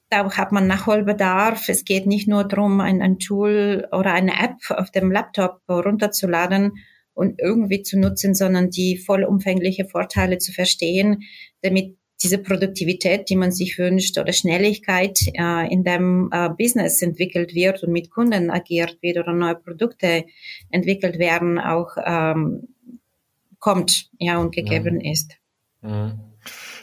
da 0.08 0.30
hat 0.30 0.52
man 0.52 0.68
Nachholbedarf. 0.68 1.68
Es 1.68 1.84
geht 1.84 2.06
nicht 2.06 2.28
nur 2.28 2.44
darum, 2.44 2.80
ein, 2.80 3.02
ein 3.02 3.18
Tool 3.18 3.88
oder 3.90 4.12
eine 4.12 4.34
App 4.40 4.54
auf 4.70 4.92
dem 4.92 5.10
Laptop 5.10 5.62
runterzuladen 5.68 6.74
und 7.12 7.40
irgendwie 7.40 7.82
zu 7.82 7.98
nutzen, 7.98 8.36
sondern 8.36 8.70
die 8.70 8.98
vollumfängliche 8.98 9.86
Vorteile 9.86 10.38
zu 10.38 10.52
verstehen, 10.52 11.24
damit 11.62 11.96
diese 12.22 12.38
Produktivität, 12.38 13.28
die 13.28 13.36
man 13.36 13.52
sich 13.52 13.78
wünscht 13.78 14.18
oder 14.18 14.32
Schnelligkeit 14.32 15.18
äh, 15.34 15.72
in 15.72 15.84
dem 15.84 16.30
äh, 16.32 16.48
Business 16.50 17.02
entwickelt 17.02 17.54
wird 17.54 17.82
und 17.82 17.92
mit 17.92 18.10
Kunden 18.10 18.50
agiert 18.50 18.98
wird 19.02 19.18
oder 19.18 19.32
neue 19.32 19.56
Produkte 19.56 20.24
entwickelt 20.70 21.18
werden, 21.18 21.58
auch 21.58 21.96
ähm, 22.04 22.68
kommt 23.58 24.10
ja 24.18 24.38
und 24.38 24.54
gegeben 24.54 24.96
mhm. 24.96 25.12
ist. 25.12 25.32
Mhm. 25.80 26.20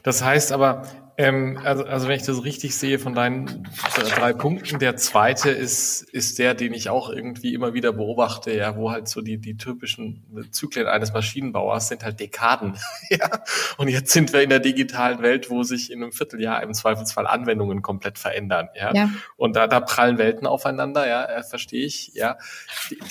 Das 0.03 0.23
heißt 0.23 0.51
aber, 0.51 0.83
ähm, 1.19 1.59
also, 1.65 1.83
also 1.83 2.07
wenn 2.07 2.15
ich 2.15 2.25
das 2.25 2.45
richtig 2.45 2.77
sehe 2.77 2.97
von 2.97 3.13
deinen 3.13 3.67
drei 4.15 4.31
Punkten, 4.31 4.79
der 4.79 4.95
zweite 4.95 5.49
ist, 5.49 6.01
ist 6.01 6.39
der, 6.39 6.53
den 6.53 6.73
ich 6.73 6.89
auch 6.89 7.09
irgendwie 7.09 7.53
immer 7.53 7.73
wieder 7.73 7.91
beobachte, 7.91 8.53
ja, 8.53 8.77
wo 8.77 8.89
halt 8.89 9.09
so 9.09 9.19
die, 9.19 9.37
die 9.37 9.57
typischen 9.57 10.23
Zyklen 10.51 10.87
eines 10.87 11.11
Maschinenbauers 11.11 11.89
sind 11.89 12.05
halt 12.05 12.21
Dekaden. 12.21 12.77
ja. 13.09 13.41
Und 13.75 13.89
jetzt 13.89 14.13
sind 14.13 14.31
wir 14.31 14.43
in 14.43 14.49
der 14.49 14.61
digitalen 14.61 15.21
Welt, 15.21 15.49
wo 15.49 15.63
sich 15.63 15.91
in 15.91 16.01
einem 16.01 16.13
Vierteljahr 16.13 16.63
im 16.63 16.73
Zweifelsfall 16.73 17.27
Anwendungen 17.27 17.81
komplett 17.81 18.17
verändern. 18.17 18.69
Ja. 18.73 18.93
ja. 18.93 19.09
Und 19.35 19.57
da, 19.57 19.67
da 19.67 19.81
prallen 19.81 20.19
Welten 20.19 20.47
aufeinander, 20.47 21.05
ja, 21.05 21.25
äh, 21.25 21.43
verstehe 21.43 21.85
ich. 21.85 22.13
Ja. 22.13 22.37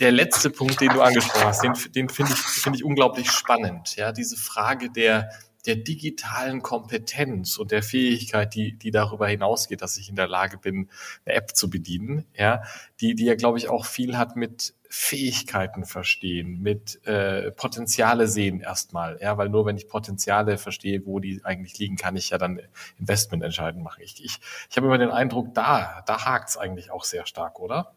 Der 0.01 0.13
letzte 0.13 0.49
Punkt, 0.49 0.81
den 0.81 0.95
du 0.95 1.03
angesprochen 1.03 1.45
hast, 1.45 1.63
den, 1.63 1.75
den 1.95 2.09
finde 2.09 2.33
ich, 2.33 2.39
finde 2.39 2.79
ich 2.79 2.85
unglaublich 2.85 3.31
spannend. 3.31 3.97
Ja, 3.97 4.13
diese 4.13 4.39
Frage 4.39 4.89
der 4.89 5.29
der 5.67 5.77
digitalen 5.77 6.63
Kompetenz 6.63 7.59
und 7.59 7.71
der 7.71 7.83
Fähigkeit, 7.83 8.55
die, 8.55 8.77
die 8.77 8.91
darüber 8.91 9.29
hinausgeht, 9.29 9.83
dass 9.83 9.99
ich 9.99 10.09
in 10.09 10.17
der 10.17 10.29
Lage 10.29 10.59
bin, 10.59 10.89
eine 11.25 11.35
App 11.35 11.57
zu 11.57 11.69
bedienen, 11.69 12.25
ja, 12.35 12.63
die, 13.01 13.15
die 13.15 13.25
ja, 13.25 13.35
glaube 13.35 13.59
ich, 13.59 13.69
auch 13.69 13.85
viel 13.85 14.17
hat 14.17 14.37
mit 14.37 14.75
Fähigkeiten 14.91 15.85
verstehen, 15.85 16.63
mit 16.63 17.05
äh, 17.07 17.51
Potenziale 17.51 18.27
sehen 18.27 18.61
erstmal, 18.61 19.19
ja, 19.21 19.37
weil 19.37 19.51
nur 19.51 19.67
wenn 19.67 19.77
ich 19.77 19.89
Potenziale 19.89 20.57
verstehe, 20.57 21.05
wo 21.05 21.21
die 21.21 21.43
eigentlich 21.45 21.79
liegen, 21.79 21.97
kann 21.97 22.17
ich 22.17 22.31
ja 22.31 22.39
dann 22.39 22.61
Investment 22.99 23.43
entscheiden 23.43 23.83
machen. 23.83 24.03
Ich, 24.03 24.25
ich, 24.25 24.39
ich 24.71 24.77
habe 24.77 24.87
immer 24.87 24.99
den 24.99 25.11
Eindruck, 25.11 25.53
da, 25.53 26.03
da 26.07 26.25
hakt's 26.25 26.57
eigentlich 26.57 26.91
auch 26.91 27.05
sehr 27.05 27.27
stark, 27.27 27.61
oder? 27.61 27.93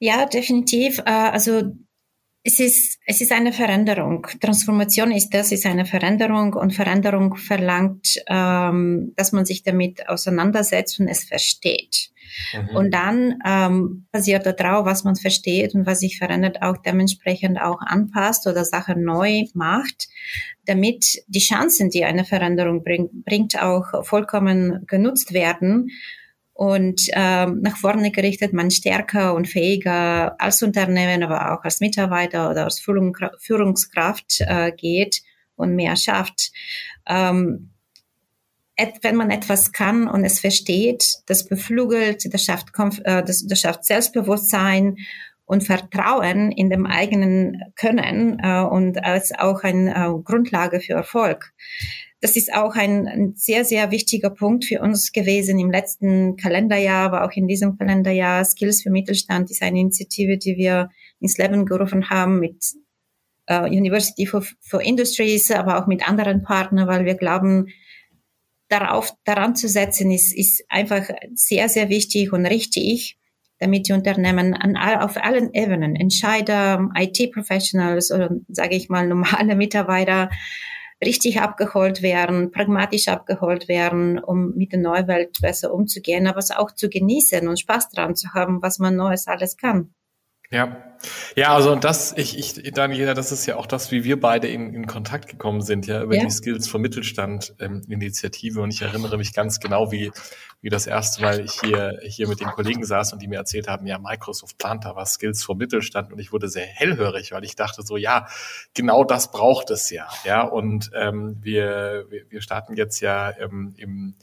Ja, 0.00 0.26
definitiv. 0.26 0.98
Äh, 0.98 1.12
also 1.12 1.76
es 2.44 2.58
ist, 2.58 2.98
es 3.06 3.20
ist 3.20 3.30
eine 3.30 3.52
Veränderung. 3.52 4.26
Transformation 4.40 5.12
ist 5.12 5.30
das, 5.30 5.52
ist 5.52 5.64
eine 5.64 5.86
Veränderung 5.86 6.54
und 6.54 6.74
Veränderung 6.74 7.36
verlangt, 7.36 8.16
ähm, 8.26 9.12
dass 9.16 9.32
man 9.32 9.44
sich 9.44 9.62
damit 9.62 10.08
auseinandersetzt 10.08 10.98
und 10.98 11.06
es 11.06 11.22
versteht. 11.24 12.10
Mhm. 12.54 12.76
Und 12.76 12.94
dann 12.94 13.38
ähm, 13.46 14.06
basiert 14.10 14.46
darauf, 14.46 14.86
was 14.86 15.04
man 15.04 15.14
versteht 15.14 15.74
und 15.74 15.86
was 15.86 16.00
sich 16.00 16.18
verändert, 16.18 16.62
auch 16.62 16.78
dementsprechend 16.78 17.60
auch 17.60 17.80
anpasst 17.80 18.46
oder 18.48 18.64
Sachen 18.64 19.04
neu 19.04 19.44
macht, 19.54 20.08
damit 20.66 21.22
die 21.28 21.40
Chancen, 21.40 21.90
die 21.90 22.04
eine 22.04 22.24
Veränderung 22.24 22.82
bringt, 22.82 23.24
bringt 23.24 23.60
auch 23.62 24.04
vollkommen 24.04 24.84
genutzt 24.86 25.32
werden 25.32 25.90
und 26.62 27.08
ähm, 27.14 27.58
nach 27.60 27.76
vorne 27.76 28.12
gerichtet 28.12 28.52
man 28.52 28.70
stärker 28.70 29.34
und 29.34 29.48
fähiger 29.48 30.40
als 30.40 30.62
Unternehmen, 30.62 31.24
aber 31.24 31.52
auch 31.52 31.64
als 31.64 31.80
Mitarbeiter 31.80 32.48
oder 32.52 32.62
als 32.62 32.78
Führungskraft 32.78 34.40
äh, 34.42 34.70
geht 34.70 35.22
und 35.56 35.74
mehr 35.74 35.96
schafft. 35.96 36.52
Ähm, 37.08 37.70
wenn 39.02 39.16
man 39.16 39.32
etwas 39.32 39.72
kann 39.72 40.06
und 40.06 40.24
es 40.24 40.38
versteht, 40.38 41.16
das 41.26 41.48
beflügelt, 41.48 42.32
das 42.32 42.44
schafft, 42.44 42.68
äh, 42.78 43.24
das, 43.24 43.44
das 43.44 43.58
schafft 43.58 43.84
Selbstbewusstsein 43.84 44.98
und 45.44 45.64
Vertrauen 45.64 46.52
in 46.52 46.70
dem 46.70 46.86
eigenen 46.86 47.60
Können 47.74 48.38
äh, 48.40 48.60
und 48.60 49.02
als 49.02 49.36
auch 49.36 49.64
eine 49.64 49.96
äh, 49.96 50.22
Grundlage 50.22 50.78
für 50.78 50.92
Erfolg. 50.92 51.52
Das 52.22 52.36
ist 52.36 52.54
auch 52.54 52.76
ein, 52.76 53.08
ein, 53.08 53.32
sehr, 53.34 53.64
sehr 53.64 53.90
wichtiger 53.90 54.30
Punkt 54.30 54.64
für 54.64 54.80
uns 54.80 55.10
gewesen 55.10 55.58
im 55.58 55.72
letzten 55.72 56.36
Kalenderjahr, 56.36 57.06
aber 57.06 57.24
auch 57.24 57.32
in 57.32 57.48
diesem 57.48 57.76
Kalenderjahr. 57.76 58.44
Skills 58.44 58.82
für 58.82 58.90
Mittelstand 58.90 59.50
ist 59.50 59.60
eine 59.60 59.80
Initiative, 59.80 60.38
die 60.38 60.56
wir 60.56 60.88
ins 61.18 61.36
Leben 61.36 61.66
gerufen 61.66 62.10
haben 62.10 62.38
mit 62.38 62.62
uh, 63.50 63.64
University 63.64 64.24
for, 64.24 64.44
for 64.60 64.80
Industries, 64.80 65.50
aber 65.50 65.82
auch 65.82 65.88
mit 65.88 66.08
anderen 66.08 66.44
Partnern, 66.44 66.86
weil 66.86 67.04
wir 67.04 67.16
glauben, 67.16 67.66
darauf, 68.68 69.12
daran 69.24 69.56
zu 69.56 69.68
setzen, 69.68 70.12
ist, 70.12 70.32
ist 70.32 70.64
einfach 70.68 71.10
sehr, 71.34 71.68
sehr 71.68 71.88
wichtig 71.88 72.32
und 72.32 72.46
richtig, 72.46 73.18
damit 73.58 73.88
die 73.88 73.94
Unternehmen 73.94 74.54
an, 74.54 74.76
auf 74.76 75.16
allen 75.16 75.52
Ebenen, 75.54 75.96
Entscheider, 75.96 76.88
IT-Professionals 76.96 78.12
oder 78.12 78.30
sage 78.48 78.76
ich 78.76 78.88
mal 78.88 79.08
normale 79.08 79.56
Mitarbeiter, 79.56 80.30
richtig 81.02 81.40
abgeholt 81.40 82.02
werden, 82.02 82.50
pragmatisch 82.50 83.08
abgeholt 83.08 83.68
werden, 83.68 84.18
um 84.18 84.54
mit 84.54 84.72
der 84.72 84.80
Neuwelt 84.80 85.40
besser 85.40 85.72
umzugehen, 85.74 86.26
aber 86.26 86.38
es 86.38 86.50
auch 86.50 86.70
zu 86.70 86.88
genießen 86.88 87.46
und 87.48 87.60
Spaß 87.60 87.90
dran 87.90 88.14
zu 88.14 88.32
haben, 88.34 88.62
was 88.62 88.78
man 88.78 88.96
Neues 88.96 89.26
alles 89.26 89.56
kann. 89.56 89.92
Ja, 90.52 90.92
ja, 91.34 91.54
also 91.54 91.72
und 91.72 91.84
das, 91.84 92.14
ich, 92.16 92.38
ich, 92.38 92.72
Daniela, 92.72 93.14
das 93.14 93.32
ist 93.32 93.46
ja 93.46 93.56
auch 93.56 93.66
das, 93.66 93.90
wie 93.90 94.04
wir 94.04 94.20
beide 94.20 94.48
in, 94.48 94.72
in 94.72 94.86
Kontakt 94.86 95.28
gekommen 95.28 95.60
sind, 95.62 95.86
ja, 95.86 96.02
über 96.02 96.14
ja. 96.14 96.24
die 96.24 96.30
Skills 96.30 96.68
vom 96.68 96.82
Mittelstand 96.82 97.54
ähm, 97.58 97.82
Initiative. 97.88 98.60
Und 98.60 98.72
ich 98.72 98.82
erinnere 98.82 99.16
mich 99.16 99.32
ganz 99.32 99.58
genau, 99.58 99.90
wie, 99.90 100.12
wie 100.60 100.68
das 100.68 100.86
erste 100.86 101.22
Mal 101.22 101.40
ich 101.40 101.60
hier, 101.60 101.98
hier 102.02 102.28
mit 102.28 102.40
den 102.40 102.48
Kollegen 102.48 102.84
saß 102.84 103.12
und 103.12 103.22
die 103.22 103.28
mir 103.28 103.36
erzählt 103.36 103.66
haben, 103.66 103.86
ja, 103.86 103.98
Microsoft 103.98 104.58
plant 104.58 104.84
da 104.84 104.94
was, 104.94 105.14
Skills 105.14 105.42
vom 105.42 105.58
Mittelstand. 105.58 106.12
Und 106.12 106.18
ich 106.18 106.32
wurde 106.32 106.48
sehr 106.48 106.66
hellhörig, 106.66 107.32
weil 107.32 107.44
ich 107.44 107.56
dachte 107.56 107.82
so, 107.82 107.96
ja, 107.96 108.28
genau 108.74 109.04
das 109.04 109.32
braucht 109.32 109.70
es 109.70 109.90
ja. 109.90 110.06
Ja, 110.24 110.42
und 110.42 110.90
ähm, 110.94 111.38
wir, 111.40 112.06
wir, 112.10 112.30
wir 112.30 112.42
starten 112.42 112.76
jetzt 112.76 113.00
ja 113.00 113.36
ähm, 113.38 113.74
im, 113.76 114.14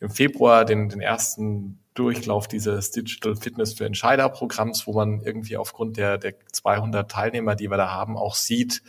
im 0.00 0.10
Februar 0.10 0.64
den, 0.64 0.88
den 0.88 1.00
ersten 1.00 1.83
Durchlauf 1.94 2.48
dieses 2.48 2.90
Digital 2.90 3.36
Fitness 3.36 3.74
für 3.74 3.86
Entscheider 3.86 4.28
Programms, 4.28 4.86
wo 4.86 4.92
man 4.92 5.20
irgendwie 5.20 5.56
aufgrund 5.56 5.96
der, 5.96 6.18
der 6.18 6.34
200 6.52 7.10
Teilnehmer, 7.10 7.54
die 7.54 7.70
wir 7.70 7.76
da 7.76 7.90
haben, 7.90 8.16
auch 8.16 8.34
sieht, 8.34 8.82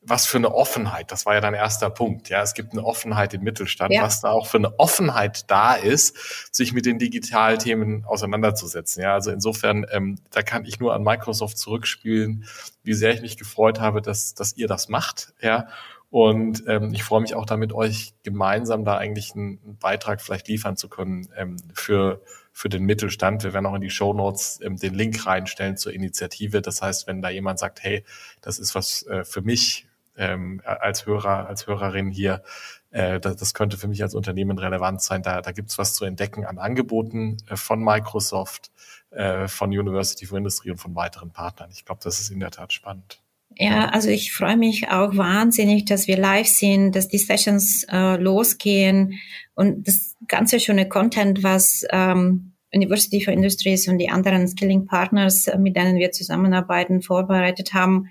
was 0.00 0.26
für 0.26 0.38
eine 0.38 0.54
Offenheit, 0.54 1.10
das 1.12 1.26
war 1.26 1.34
ja 1.34 1.40
dein 1.40 1.54
erster 1.54 1.90
Punkt, 1.90 2.28
ja, 2.28 2.42
es 2.42 2.54
gibt 2.54 2.72
eine 2.72 2.84
Offenheit 2.84 3.34
im 3.34 3.42
Mittelstand, 3.42 3.92
ja. 3.92 4.02
was 4.02 4.20
da 4.20 4.30
auch 4.30 4.46
für 4.46 4.58
eine 4.58 4.78
Offenheit 4.78 5.50
da 5.50 5.74
ist, 5.74 6.54
sich 6.54 6.72
mit 6.72 6.86
den 6.86 6.98
Digitalthemen 6.98 8.04
auseinanderzusetzen, 8.04 9.02
ja, 9.02 9.14
also 9.14 9.30
insofern, 9.30 9.86
ähm, 9.90 10.18
da 10.30 10.42
kann 10.42 10.64
ich 10.64 10.80
nur 10.80 10.94
an 10.94 11.02
Microsoft 11.02 11.58
zurückspielen, 11.58 12.46
wie 12.82 12.94
sehr 12.94 13.12
ich 13.12 13.22
mich 13.22 13.36
gefreut 13.36 13.80
habe, 13.80 14.00
dass, 14.00 14.34
dass 14.34 14.56
ihr 14.56 14.68
das 14.68 14.88
macht, 14.88 15.34
ja, 15.42 15.66
und 16.10 16.64
ähm, 16.66 16.94
ich 16.94 17.02
freue 17.04 17.20
mich 17.20 17.34
auch 17.34 17.44
da 17.44 17.56
mit 17.56 17.72
euch 17.72 18.14
gemeinsam 18.22 18.84
da 18.84 18.96
eigentlich 18.96 19.34
einen, 19.34 19.60
einen 19.62 19.78
Beitrag 19.78 20.22
vielleicht 20.22 20.48
liefern 20.48 20.76
zu 20.76 20.88
können 20.88 21.28
ähm, 21.36 21.56
für, 21.74 22.22
für 22.52 22.70
den 22.70 22.84
Mittelstand. 22.84 23.44
Wir 23.44 23.52
werden 23.52 23.66
auch 23.66 23.74
in 23.74 23.82
die 23.82 23.90
Show 23.90 24.14
Notes 24.14 24.58
ähm, 24.62 24.76
den 24.76 24.94
Link 24.94 25.26
reinstellen 25.26 25.76
zur 25.76 25.92
Initiative. 25.92 26.62
Das 26.62 26.80
heißt, 26.80 27.06
wenn 27.06 27.20
da 27.20 27.28
jemand 27.28 27.58
sagt, 27.58 27.82
hey, 27.82 28.04
das 28.40 28.58
ist 28.58 28.74
was 28.74 29.06
äh, 29.06 29.24
für 29.24 29.42
mich 29.42 29.86
ähm, 30.16 30.62
als 30.64 31.04
Hörer, 31.04 31.46
als 31.46 31.66
Hörerin 31.66 32.10
hier, 32.10 32.42
äh, 32.90 33.20
das, 33.20 33.36
das 33.36 33.52
könnte 33.52 33.76
für 33.76 33.88
mich 33.88 34.02
als 34.02 34.14
Unternehmen 34.14 34.58
relevant 34.58 35.02
sein. 35.02 35.22
Da, 35.22 35.42
da 35.42 35.52
gibt's 35.52 35.76
was 35.76 35.92
zu 35.92 36.06
entdecken 36.06 36.46
an 36.46 36.56
Angeboten 36.56 37.36
äh, 37.48 37.56
von 37.56 37.84
Microsoft, 37.84 38.70
äh, 39.10 39.46
von 39.46 39.68
University 39.68 40.24
for 40.24 40.38
Industry 40.38 40.70
und 40.70 40.78
von 40.78 40.94
weiteren 40.94 41.32
Partnern. 41.32 41.68
Ich 41.70 41.84
glaube, 41.84 42.00
das 42.02 42.18
ist 42.18 42.30
in 42.30 42.40
der 42.40 42.50
Tat 42.50 42.72
spannend. 42.72 43.20
Ja, 43.56 43.88
also 43.88 44.08
ich 44.08 44.32
freue 44.32 44.56
mich 44.56 44.88
auch 44.88 45.16
wahnsinnig, 45.16 45.84
dass 45.84 46.06
wir 46.06 46.16
live 46.16 46.46
sind, 46.46 46.94
dass 46.94 47.08
die 47.08 47.18
Sessions 47.18 47.84
äh, 47.90 48.16
losgehen 48.16 49.18
und 49.54 49.88
das 49.88 50.14
ganze 50.28 50.60
schöne 50.60 50.88
Content, 50.88 51.42
was 51.42 51.84
ähm, 51.90 52.52
University 52.72 53.20
for 53.22 53.32
Industries 53.32 53.88
und 53.88 53.98
die 53.98 54.10
anderen 54.10 54.46
Skilling 54.46 54.86
Partners, 54.86 55.48
äh, 55.48 55.58
mit 55.58 55.76
denen 55.76 55.96
wir 55.96 56.12
zusammenarbeiten, 56.12 57.02
vorbereitet 57.02 57.74
haben, 57.74 58.08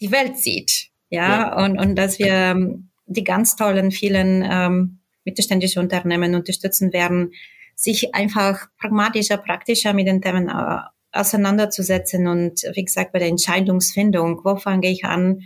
die 0.00 0.12
Welt 0.12 0.38
sieht. 0.38 0.90
Ja, 1.10 1.28
ja. 1.28 1.64
Und, 1.64 1.78
und 1.78 1.96
dass 1.96 2.18
wir 2.18 2.32
ähm, 2.32 2.90
die 3.06 3.24
ganz 3.24 3.56
tollen 3.56 3.90
vielen 3.90 4.46
ähm, 4.48 5.00
mittelständische 5.24 5.80
Unternehmen 5.80 6.34
unterstützen 6.34 6.92
werden, 6.92 7.32
sich 7.74 8.14
einfach 8.14 8.66
pragmatischer, 8.78 9.38
praktischer 9.38 9.92
mit 9.92 10.06
den 10.06 10.20
Themen 10.20 10.48
äh, 10.48 10.80
auseinanderzusetzen 11.12 12.26
und 12.26 12.62
wie 12.74 12.84
gesagt 12.84 13.12
bei 13.12 13.18
der 13.18 13.28
Entscheidungsfindung, 13.28 14.40
wo 14.44 14.56
fange 14.56 14.88
ich 14.88 15.04
an, 15.04 15.28
mhm. 15.28 15.42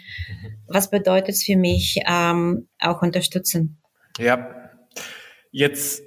was 0.66 0.90
bedeutet 0.90 1.30
es 1.30 1.44
für 1.44 1.56
mich, 1.56 2.00
ähm, 2.06 2.68
auch 2.80 3.02
unterstützen. 3.02 3.80
Ja, 4.18 4.70
jetzt 5.50 6.02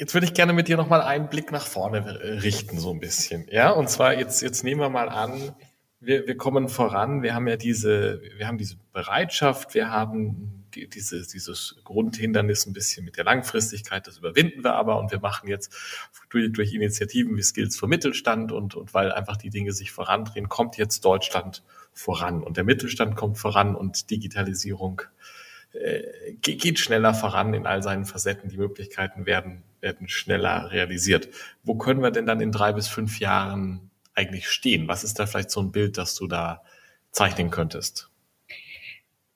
Jetzt 0.00 0.14
würde 0.14 0.24
ich 0.24 0.32
gerne 0.32 0.54
mit 0.54 0.66
dir 0.66 0.78
nochmal 0.78 1.02
einen 1.02 1.28
Blick 1.28 1.52
nach 1.52 1.66
vorne 1.66 2.42
richten, 2.42 2.78
so 2.78 2.90
ein 2.90 3.00
bisschen. 3.00 3.46
Ja, 3.50 3.70
und 3.70 3.90
zwar 3.90 4.18
jetzt, 4.18 4.40
jetzt 4.40 4.64
nehmen 4.64 4.80
wir 4.80 4.88
mal 4.88 5.10
an, 5.10 5.54
wir, 6.00 6.26
wir 6.26 6.38
kommen 6.38 6.70
voran. 6.70 7.22
Wir 7.22 7.34
haben 7.34 7.46
ja 7.46 7.56
diese, 7.56 8.22
wir 8.38 8.48
haben 8.48 8.56
diese 8.56 8.76
Bereitschaft, 8.94 9.74
wir 9.74 9.90
haben 9.90 10.59
die, 10.74 10.88
diese, 10.88 11.26
dieses 11.26 11.76
Grundhindernis 11.84 12.66
ein 12.66 12.72
bisschen 12.72 13.04
mit 13.04 13.16
der 13.16 13.24
Langfristigkeit, 13.24 14.06
das 14.06 14.18
überwinden 14.18 14.64
wir 14.64 14.74
aber 14.74 14.98
und 14.98 15.10
wir 15.10 15.20
machen 15.20 15.48
jetzt 15.48 15.74
durch, 16.30 16.52
durch 16.52 16.72
Initiativen 16.72 17.36
wie 17.36 17.42
Skills 17.42 17.78
für 17.78 17.86
Mittelstand 17.86 18.52
und, 18.52 18.74
und 18.74 18.94
weil 18.94 19.12
einfach 19.12 19.36
die 19.36 19.50
Dinge 19.50 19.72
sich 19.72 19.92
vorandrehen, 19.92 20.48
kommt 20.48 20.76
jetzt 20.76 21.04
Deutschland 21.04 21.62
voran 21.92 22.42
und 22.42 22.56
der 22.56 22.64
Mittelstand 22.64 23.16
kommt 23.16 23.38
voran 23.38 23.74
und 23.74 24.10
Digitalisierung 24.10 25.02
äh, 25.72 26.34
geht 26.40 26.78
schneller 26.78 27.14
voran 27.14 27.54
in 27.54 27.66
all 27.66 27.82
seinen 27.82 28.04
Facetten. 28.04 28.50
Die 28.50 28.56
Möglichkeiten 28.56 29.26
werden, 29.26 29.62
werden 29.80 30.08
schneller 30.08 30.70
realisiert. 30.72 31.28
Wo 31.62 31.76
können 31.76 32.02
wir 32.02 32.10
denn 32.10 32.26
dann 32.26 32.40
in 32.40 32.52
drei 32.52 32.72
bis 32.72 32.88
fünf 32.88 33.20
Jahren 33.20 33.90
eigentlich 34.14 34.48
stehen? 34.48 34.88
Was 34.88 35.04
ist 35.04 35.18
da 35.18 35.26
vielleicht 35.26 35.50
so 35.50 35.60
ein 35.60 35.72
Bild, 35.72 35.96
das 35.96 36.16
du 36.16 36.26
da 36.26 36.62
zeichnen 37.12 37.50
könntest? 37.50 38.09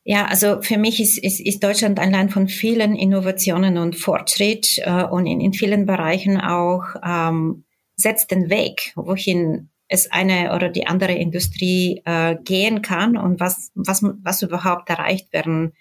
Ja, 0.06 0.26
also 0.26 0.60
für 0.60 0.76
mich 0.76 1.00
ist, 1.00 1.18
ist, 1.18 1.40
ist 1.40 1.64
Deutschland 1.64 1.98
ein 1.98 2.12
Land 2.12 2.32
von 2.32 2.46
vielen 2.46 2.94
Innovationen 2.94 3.78
und 3.78 3.96
Fortschritt 3.96 4.78
äh, 4.84 5.02
und 5.04 5.26
in, 5.26 5.40
in 5.40 5.54
vielen 5.54 5.86
Bereichen 5.86 6.38
auch 6.38 6.84
ähm, 7.02 7.64
setzt 7.96 8.30
den 8.30 8.50
Weg, 8.50 8.92
wohin 8.96 9.70
es 9.88 10.12
eine 10.12 10.54
oder 10.54 10.68
die 10.68 10.86
andere 10.86 11.14
Industrie 11.14 12.02
äh, 12.04 12.36
gehen 12.44 12.82
kann 12.82 13.16
und 13.16 13.40
was, 13.40 13.70
was, 13.74 14.02
was 14.02 14.42
überhaupt 14.42 14.90
erreicht 14.90 15.32
werden 15.32 15.72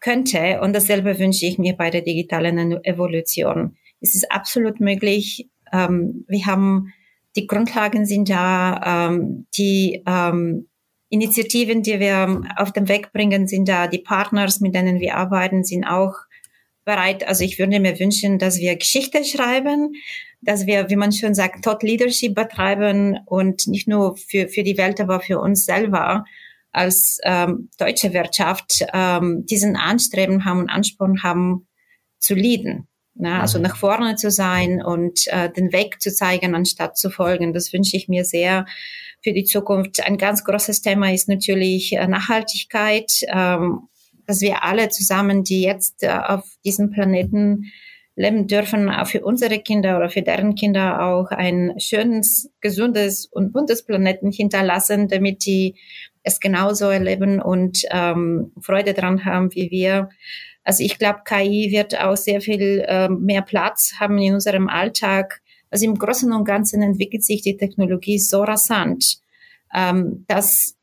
könnte. 0.00 0.60
Und 0.60 0.74
dasselbe 0.74 1.20
wünsche 1.20 1.46
ich 1.46 1.58
mir 1.58 1.74
bei 1.74 1.90
der 1.90 2.02
digitalen 2.02 2.84
Evolution. 2.84 3.76
Es 4.00 4.16
ist 4.16 4.32
absolut 4.32 4.80
möglich. 4.80 5.48
Ähm, 5.72 6.24
wir 6.26 6.46
haben 6.46 6.92
die 7.36 7.46
Grundlagen 7.46 8.04
sind 8.04 8.28
da, 8.28 9.08
ähm, 9.08 9.46
die 9.56 10.02
ähm, 10.06 10.68
Initiativen, 11.12 11.82
die 11.82 12.00
wir 12.00 12.42
auf 12.56 12.72
den 12.72 12.88
Weg 12.88 13.12
bringen, 13.12 13.46
sind 13.46 13.68
da. 13.68 13.86
Die 13.86 13.98
Partners, 13.98 14.60
mit 14.60 14.74
denen 14.74 14.98
wir 14.98 15.16
arbeiten, 15.16 15.62
sind 15.62 15.84
auch 15.84 16.14
bereit. 16.86 17.28
Also 17.28 17.44
ich 17.44 17.58
würde 17.58 17.78
mir 17.80 18.00
wünschen, 18.00 18.38
dass 18.38 18.58
wir 18.58 18.76
Geschichte 18.76 19.22
schreiben, 19.22 19.92
dass 20.40 20.66
wir, 20.66 20.88
wie 20.88 20.96
man 20.96 21.12
schon 21.12 21.34
sagt, 21.34 21.64
Thought 21.64 21.82
Leadership 21.82 22.34
betreiben 22.34 23.18
und 23.26 23.66
nicht 23.66 23.86
nur 23.88 24.16
für, 24.16 24.48
für 24.48 24.62
die 24.62 24.78
Welt, 24.78 25.02
aber 25.02 25.20
für 25.20 25.38
uns 25.38 25.66
selber 25.66 26.24
als 26.72 27.18
ähm, 27.24 27.68
deutsche 27.78 28.14
Wirtschaft 28.14 28.82
ähm, 28.94 29.44
diesen 29.44 29.76
Anstreben 29.76 30.46
haben 30.46 30.60
und 30.60 30.70
Ansporn 30.70 31.22
haben 31.22 31.66
zu 32.18 32.34
leaden. 32.34 32.88
Also 33.22 33.58
mhm. 33.58 33.64
nach 33.64 33.76
vorne 33.76 34.16
zu 34.16 34.30
sein 34.30 34.82
und 34.82 35.26
äh, 35.26 35.50
den 35.52 35.74
Weg 35.74 36.00
zu 36.00 36.10
zeigen, 36.10 36.54
anstatt 36.54 36.96
zu 36.96 37.10
folgen. 37.10 37.52
Das 37.52 37.70
wünsche 37.74 37.98
ich 37.98 38.08
mir 38.08 38.24
sehr 38.24 38.64
für 39.22 39.32
die 39.32 39.44
Zukunft. 39.44 40.04
Ein 40.04 40.18
ganz 40.18 40.44
großes 40.44 40.82
Thema 40.82 41.12
ist 41.12 41.28
natürlich 41.28 41.92
äh, 41.92 42.06
Nachhaltigkeit, 42.06 43.12
ähm, 43.28 43.88
dass 44.26 44.40
wir 44.40 44.64
alle 44.64 44.88
zusammen, 44.88 45.44
die 45.44 45.62
jetzt 45.62 46.02
äh, 46.02 46.08
auf 46.08 46.44
diesem 46.64 46.90
Planeten 46.90 47.72
leben 48.14 48.46
dürfen, 48.46 48.90
auch 48.90 49.06
für 49.06 49.24
unsere 49.24 49.58
Kinder 49.58 49.96
oder 49.96 50.10
für 50.10 50.22
deren 50.22 50.54
Kinder 50.54 51.02
auch 51.02 51.30
ein 51.30 51.74
schönes, 51.78 52.50
gesundes 52.60 53.26
und 53.26 53.52
buntes 53.52 53.84
Planeten 53.84 54.30
hinterlassen, 54.30 55.08
damit 55.08 55.46
die 55.46 55.76
es 56.22 56.38
genauso 56.38 56.90
erleben 56.90 57.40
und 57.40 57.82
ähm, 57.90 58.52
Freude 58.60 58.94
dran 58.94 59.24
haben 59.24 59.54
wie 59.54 59.70
wir. 59.70 60.10
Also 60.62 60.84
ich 60.84 60.98
glaube, 60.98 61.20
KI 61.24 61.70
wird 61.72 61.98
auch 62.00 62.16
sehr 62.16 62.40
viel 62.40 62.84
äh, 62.86 63.08
mehr 63.08 63.42
Platz 63.42 63.94
haben 63.98 64.18
in 64.18 64.34
unserem 64.34 64.68
Alltag 64.68 65.41
also 65.72 65.86
im 65.86 65.98
Großen 65.98 66.30
und 66.30 66.44
Ganzen 66.44 66.82
entwickelt 66.82 67.24
sich 67.24 67.40
die 67.40 67.56
Technologie 67.56 68.18
so 68.18 68.42
rasant, 68.42 69.18
ähm, 69.74 70.24
dass 70.28 70.76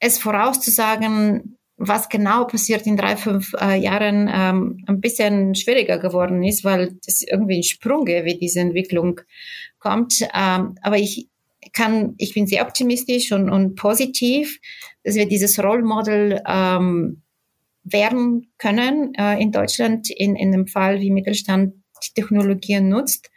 es 0.00 0.18
vorauszusagen, 0.18 1.56
was 1.76 2.08
genau 2.08 2.44
passiert 2.44 2.84
in 2.86 2.96
drei, 2.96 3.16
fünf 3.16 3.54
äh, 3.60 3.78
Jahren, 3.78 4.28
ähm, 4.32 4.84
ein 4.86 5.00
bisschen 5.00 5.54
schwieriger 5.54 5.98
geworden 5.98 6.42
ist, 6.42 6.64
weil 6.64 6.96
das 7.06 7.22
irgendwie 7.22 7.58
in 7.58 7.62
Sprünge, 7.62 8.24
wie 8.24 8.36
diese 8.36 8.60
Entwicklung 8.60 9.20
kommt. 9.78 10.20
Ähm, 10.34 10.74
aber 10.82 10.98
ich 10.98 11.28
kann, 11.72 12.14
ich 12.18 12.34
bin 12.34 12.48
sehr 12.48 12.66
optimistisch 12.66 13.30
und, 13.30 13.48
und 13.48 13.76
positiv, 13.76 14.58
dass 15.04 15.14
wir 15.14 15.28
dieses 15.28 15.62
Role 15.62 15.84
Model 15.84 16.42
ähm, 16.46 17.22
werden 17.84 18.48
können 18.58 19.14
äh, 19.14 19.40
in 19.40 19.52
Deutschland 19.52 20.10
in, 20.10 20.34
in 20.34 20.52
einem 20.52 20.66
Fall, 20.66 21.00
wie 21.00 21.12
Mittelstand 21.12 21.74
die 22.04 22.20
Technologien 22.20 22.88
nutzt 22.88 23.30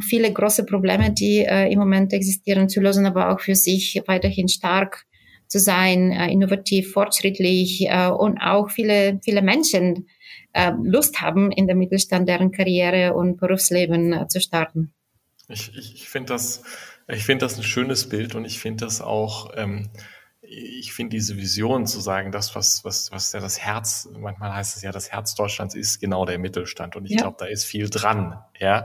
viele 0.00 0.32
große 0.32 0.64
Probleme, 0.64 1.12
die 1.12 1.38
äh, 1.38 1.72
im 1.72 1.78
Moment 1.78 2.12
existieren, 2.12 2.68
zu 2.68 2.80
lösen, 2.80 3.06
aber 3.06 3.30
auch 3.30 3.40
für 3.40 3.54
sich 3.54 4.02
weiterhin 4.06 4.48
stark 4.48 5.06
zu 5.46 5.58
sein, 5.58 6.12
äh, 6.12 6.30
innovativ, 6.30 6.92
fortschrittlich 6.92 7.86
äh, 7.88 8.08
und 8.08 8.38
auch 8.38 8.70
viele, 8.70 9.18
viele 9.24 9.42
Menschen 9.42 10.06
äh, 10.52 10.72
Lust 10.82 11.20
haben, 11.20 11.50
in 11.50 11.66
der 11.66 11.76
Mittelstand 11.76 12.28
deren 12.28 12.52
Karriere 12.52 13.14
und 13.14 13.38
Berufsleben 13.38 14.12
äh, 14.12 14.28
zu 14.28 14.40
starten. 14.40 14.92
Ich, 15.48 15.72
ich, 15.74 15.94
ich 15.94 16.08
finde 16.08 16.34
das, 16.34 16.62
ich 17.08 17.26
das 17.26 17.56
ein 17.56 17.62
schönes 17.62 18.08
Bild 18.08 18.34
und 18.34 18.44
ich 18.44 18.58
finde 18.58 18.84
das 18.84 19.00
auch, 19.00 19.52
ähm, 19.56 19.88
ich 20.50 20.92
finde 20.92 21.16
diese 21.16 21.36
Vision 21.36 21.86
zu 21.86 22.00
sagen, 22.00 22.32
das, 22.32 22.54
was, 22.54 22.82
was, 22.84 23.12
was 23.12 23.32
ja 23.32 23.40
das 23.40 23.58
Herz, 23.58 24.08
manchmal 24.18 24.54
heißt 24.54 24.76
es 24.76 24.82
ja, 24.82 24.92
das 24.92 25.10
Herz 25.10 25.34
Deutschlands 25.34 25.74
ist 25.74 26.00
genau 26.00 26.24
der 26.24 26.38
Mittelstand. 26.38 26.96
Und 26.96 27.04
ich 27.04 27.12
ja. 27.12 27.18
glaube, 27.18 27.36
da 27.38 27.46
ist 27.46 27.64
viel 27.64 27.90
dran, 27.90 28.38
ja. 28.58 28.84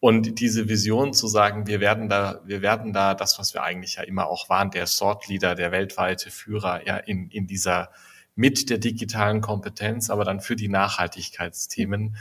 Und 0.00 0.38
diese 0.38 0.68
Vision 0.68 1.14
zu 1.14 1.26
sagen, 1.26 1.66
wir 1.66 1.80
werden 1.80 2.08
da, 2.08 2.40
wir 2.44 2.60
werden 2.60 2.92
da 2.92 3.14
das, 3.14 3.38
was 3.38 3.54
wir 3.54 3.62
eigentlich 3.62 3.94
ja 3.94 4.02
immer 4.02 4.26
auch 4.26 4.50
waren, 4.50 4.70
der 4.70 4.86
Sort 4.86 5.28
Leader, 5.28 5.54
der 5.54 5.72
weltweite 5.72 6.30
Führer, 6.30 6.86
ja, 6.86 6.98
in, 6.98 7.30
in 7.30 7.46
dieser, 7.46 7.90
mit 8.34 8.68
der 8.68 8.78
digitalen 8.78 9.40
Kompetenz, 9.40 10.10
aber 10.10 10.24
dann 10.24 10.40
für 10.40 10.56
die 10.56 10.68
Nachhaltigkeitsthemen, 10.68 12.16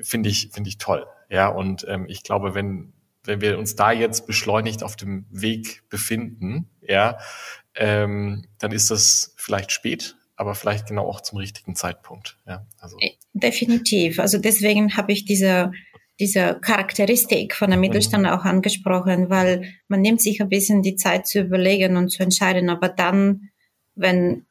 finde 0.00 0.30
ich, 0.30 0.50
finde 0.52 0.68
ich 0.68 0.78
toll, 0.78 1.06
ja. 1.28 1.48
Und 1.48 1.86
ähm, 1.88 2.06
ich 2.08 2.24
glaube, 2.24 2.54
wenn, 2.54 2.92
wenn 3.24 3.40
wir 3.40 3.56
uns 3.58 3.76
da 3.76 3.92
jetzt 3.92 4.26
beschleunigt 4.26 4.82
auf 4.82 4.96
dem 4.96 5.26
Weg 5.30 5.88
befinden, 5.88 6.68
ja, 6.80 7.18
ähm, 7.76 8.44
dann 8.58 8.72
ist 8.72 8.90
das 8.90 9.34
vielleicht 9.36 9.72
spät, 9.72 10.16
aber 10.36 10.54
vielleicht 10.54 10.86
genau 10.88 11.06
auch 11.06 11.20
zum 11.20 11.38
richtigen 11.38 11.74
Zeitpunkt. 11.74 12.38
Ja, 12.46 12.66
also. 12.78 12.96
Äh, 13.00 13.12
definitiv. 13.32 14.18
Also 14.18 14.38
deswegen 14.38 14.96
habe 14.96 15.12
ich 15.12 15.24
diese, 15.24 15.72
diese 16.20 16.58
Charakteristik 16.60 17.54
von 17.54 17.70
der 17.70 17.78
Mittelstand 17.78 18.24
mhm. 18.24 18.30
auch 18.30 18.44
angesprochen, 18.44 19.30
weil 19.30 19.72
man 19.88 20.00
nimmt 20.00 20.20
sich 20.20 20.40
ein 20.40 20.48
bisschen 20.48 20.82
die 20.82 20.96
Zeit 20.96 21.26
zu 21.26 21.40
überlegen 21.40 21.96
und 21.96 22.10
zu 22.10 22.22
entscheiden, 22.22 22.70
aber 22.70 22.88
dann, 22.88 23.50
wenn 23.94 24.46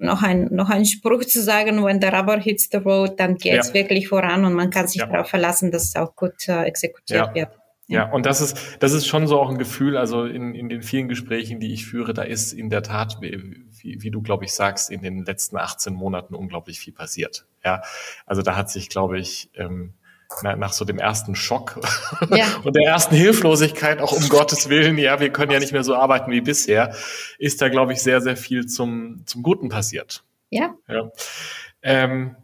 noch 0.00 0.22
ein, 0.22 0.48
noch 0.50 0.70
ein 0.70 0.86
Spruch 0.86 1.24
zu 1.24 1.42
sagen, 1.42 1.84
when 1.84 2.00
the 2.00 2.08
rubber 2.08 2.38
hits 2.40 2.68
the 2.72 2.78
road, 2.78 3.20
dann 3.20 3.36
geht 3.36 3.60
es 3.60 3.68
ja. 3.68 3.74
wirklich 3.74 4.08
voran 4.08 4.44
und 4.44 4.54
man 4.54 4.70
kann 4.70 4.88
sich 4.88 5.00
ja. 5.00 5.06
darauf 5.06 5.28
verlassen, 5.28 5.70
dass 5.70 5.84
es 5.84 5.96
auch 5.96 6.16
gut 6.16 6.48
äh, 6.48 6.62
exekutiert 6.62 7.28
ja. 7.28 7.34
wird. 7.34 7.59
Ja, 7.90 8.10
und 8.10 8.24
das 8.24 8.40
ist, 8.40 8.56
das 8.78 8.92
ist 8.92 9.08
schon 9.08 9.26
so 9.26 9.40
auch 9.40 9.50
ein 9.50 9.58
Gefühl, 9.58 9.96
also 9.96 10.24
in, 10.24 10.54
in 10.54 10.68
den 10.68 10.82
vielen 10.82 11.08
Gesprächen, 11.08 11.58
die 11.58 11.72
ich 11.72 11.86
führe, 11.86 12.14
da 12.14 12.22
ist 12.22 12.52
in 12.52 12.70
der 12.70 12.84
Tat, 12.84 13.18
wie, 13.20 13.64
wie 13.82 14.10
du, 14.10 14.22
glaube 14.22 14.44
ich, 14.44 14.52
sagst, 14.52 14.90
in 14.90 15.02
den 15.02 15.24
letzten 15.24 15.56
18 15.56 15.92
Monaten 15.92 16.36
unglaublich 16.36 16.78
viel 16.78 16.92
passiert. 16.92 17.46
Ja, 17.64 17.82
also 18.26 18.42
da 18.42 18.54
hat 18.54 18.70
sich, 18.70 18.90
glaube 18.90 19.18
ich, 19.18 19.50
ähm, 19.54 19.94
nach 20.42 20.72
so 20.72 20.84
dem 20.84 20.98
ersten 20.98 21.34
Schock 21.34 21.80
ja. 22.30 22.46
und 22.62 22.76
der 22.76 22.86
ersten 22.86 23.16
Hilflosigkeit, 23.16 24.00
auch 24.00 24.12
um 24.12 24.28
Gottes 24.28 24.68
Willen, 24.68 24.96
ja, 24.96 25.18
wir 25.18 25.30
können 25.30 25.50
ja 25.50 25.58
nicht 25.58 25.72
mehr 25.72 25.82
so 25.82 25.96
arbeiten 25.96 26.30
wie 26.30 26.40
bisher, 26.40 26.94
ist 27.38 27.60
da, 27.60 27.68
glaube 27.68 27.92
ich, 27.92 28.00
sehr, 28.00 28.20
sehr 28.20 28.36
viel 28.36 28.66
zum, 28.66 29.22
zum 29.26 29.42
Guten 29.42 29.68
passiert. 29.68 30.22
Ja. 30.50 30.74
ja. 30.88 31.10
Ähm, 31.82 32.36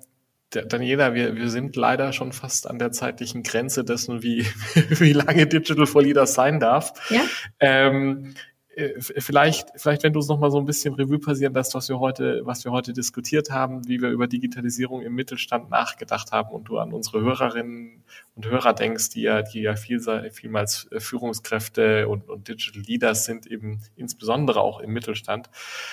Daniela, 0.51 1.15
wir, 1.15 1.37
wir 1.37 1.51
sind 1.51 1.77
leider 1.77 2.13
schon 2.13 2.33
fast 2.33 2.69
an 2.69 2.79
der 2.79 2.93
zeitlichen 2.93 3.43
Grenze 3.43 3.85
dessen, 3.85 4.23
wie, 4.23 4.47
wie 4.75 5.13
lange 5.13 5.47
Digital 5.47 5.87
for 5.87 6.03
Leaders 6.03 6.35
sein 6.35 6.61
darf. 6.61 6.93
Ja. 7.11 7.23
Ähm, 7.61 8.35
äh, 8.35 8.56
vielleicht, 8.99 9.71
vielleicht, 9.77 10.03
wenn 10.03 10.13
du 10.13 10.21
es 10.21 10.29
nochmal 10.29 10.51
so 10.51 10.59
ein 10.59 10.67
bisschen 10.67 10.93
Revue 10.93 11.19
passieren 11.19 11.55
lässt, 11.55 11.75
was 11.75 11.89
wir 11.89 11.99
heute, 11.99 12.43
was 12.45 12.63
wir 12.65 12.73
heute 12.73 12.93
diskutiert 12.93 13.51
haben, 13.51 13.89
wie 13.89 14.03
wir 14.03 14.11
über 14.11 14.27
Digitalisierung 14.27 15.01
im 15.01 15.15
Mittelstand 15.15 15.71
nachgedacht 15.71 16.31
haben 16.33 16.51
und 16.51 16.65
du 16.65 16.79
an 16.79 16.93
unsere 16.93 17.23
Hörerinnen 17.23 18.05
und 18.35 18.47
Hörer 18.47 18.75
denkst, 18.75 19.11
die 19.11 19.23
ja, 19.23 19.41
die 19.41 19.63
ja 19.63 19.77
viel, 19.77 20.01
vielmals 20.31 20.89
Führungskräfte 20.99 22.07
und, 22.07 22.29
und 22.29 22.49
Digital 22.49 22.83
Leaders 22.83 23.25
sind, 23.25 23.47
eben 23.47 23.81
insbesondere 23.97 24.61
auch 24.61 24.81
im 24.81 24.93
Mittelstand. 24.93 25.49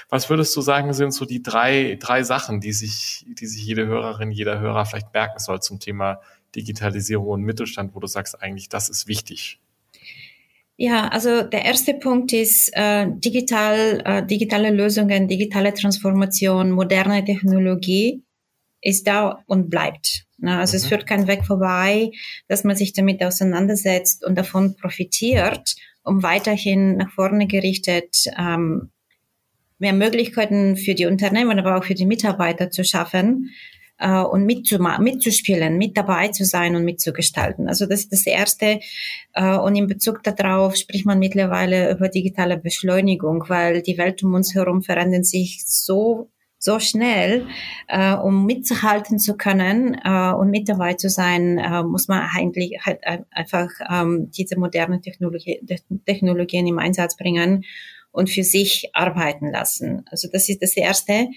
Was 0.10 0.30
würdest 0.30 0.54
du 0.58 0.60
sagen, 0.60 0.92
sind 0.92 1.14
so 1.14 1.24
die 1.24 1.42
drei, 1.42 1.98
drei 2.02 2.24
Sachen, 2.24 2.60
die 2.60 2.74
sich, 2.74 3.26
die 3.30 3.46
sich 3.46 3.66
jede 3.66 3.88
Hörerin, 3.88 4.30
jeder 4.30 4.60
Hörer 4.60 4.86
vielleicht 4.86 5.14
merken 5.14 5.40
soll 5.40 5.62
zum 5.62 5.80
Thema 5.80 6.20
Digitalisierung 6.54 7.28
und 7.28 7.44
Mittelstand, 7.44 7.96
wo 7.96 8.02
du 8.02 8.08
sagst, 8.08 8.42
eigentlich, 8.42 8.68
das 8.68 8.90
ist 8.90 9.08
wichtig? 9.08 9.62
Ja, 10.76 11.08
also 11.10 11.44
der 11.44 11.66
erste 11.66 11.94
Punkt 11.94 12.34
ist 12.34 12.72
äh, 12.74 13.06
digital, 13.08 14.02
äh, 14.06 14.26
digitale 14.26 14.72
Lösungen, 14.72 15.28
digitale 15.28 15.74
Transformation, 15.74 16.72
moderne 16.72 17.24
Technologie 17.24 18.24
ist 18.82 19.08
da 19.08 19.44
und 19.46 19.70
bleibt. 19.70 20.26
Ne? 20.38 20.58
Also 20.58 20.74
mhm. 20.74 20.78
es 20.78 20.86
führt 20.88 21.06
kein 21.06 21.28
Weg 21.28 21.46
vorbei, 21.46 22.12
dass 22.48 22.64
man 22.64 22.76
sich 22.76 22.94
damit 22.94 23.24
auseinandersetzt 23.24 24.26
und 24.26 24.36
davon 24.36 24.76
profitiert, 24.76 25.76
um 26.04 26.24
weiterhin 26.24 26.98
nach 26.98 27.12
vorne 27.12 27.48
gerichtet 27.48 28.26
ähm, 28.38 28.90
mehr 29.78 29.94
Möglichkeiten 29.94 30.76
für 30.76 30.96
die 30.96 31.06
Unternehmen, 31.06 31.60
aber 31.60 31.78
auch 31.78 31.84
für 31.84 31.94
die 31.94 32.06
Mitarbeiter 32.06 32.72
zu 32.72 32.84
schaffen 32.84 33.52
äh, 33.98 34.22
und 34.22 34.46
mitzuspielen, 34.46 35.78
mit 35.78 35.98
dabei 35.98 36.30
zu 36.30 36.46
sein 36.46 36.76
und 36.76 36.86
mitzugestalten. 36.86 37.68
Also 37.68 37.86
das 37.86 38.02
ist 38.02 38.12
das 38.12 38.26
Erste. 38.26 38.80
Äh, 39.34 39.58
und 39.58 39.76
in 39.76 39.88
Bezug 39.88 40.24
darauf 40.24 40.76
spricht 40.76 41.06
man 41.06 41.20
mittlerweile 41.20 41.92
über 41.92 42.10
digitale 42.10 42.58
Beschleunigung, 42.58 43.46
weil 43.48 43.82
die 43.82 43.98
Welt 43.98 44.24
um 44.24 44.34
uns 44.34 44.54
herum 44.54 44.82
verändert 44.82 45.26
sich 45.26 45.64
so 45.66 46.30
so 46.64 46.80
schnell, 46.80 47.46
äh, 47.90 48.14
um 48.14 48.46
mitzuhalten 48.46 49.20
zu 49.20 49.36
können 49.36 49.98
äh, 50.02 50.32
und 50.32 50.50
mit 50.50 50.70
dabei 50.70 50.94
zu 50.94 51.10
sein, 51.10 51.58
äh, 51.58 51.84
muss 51.84 52.08
man 52.08 52.30
eigentlich 52.34 52.80
halt 52.86 53.02
einfach 53.32 53.70
ähm, 53.92 54.32
diese 54.32 54.58
modernen 54.58 55.02
Technologie, 55.02 55.60
Technologien 56.06 56.66
im 56.66 56.80
Einsatz 56.80 57.18
bringen 57.18 57.66
und 58.14 58.30
für 58.30 58.44
sich 58.44 58.90
arbeiten 58.94 59.52
lassen. 59.52 60.06
Also 60.10 60.30
das 60.32 60.48
ist 60.48 60.62
das 60.62 60.78
Erste. 60.78 61.28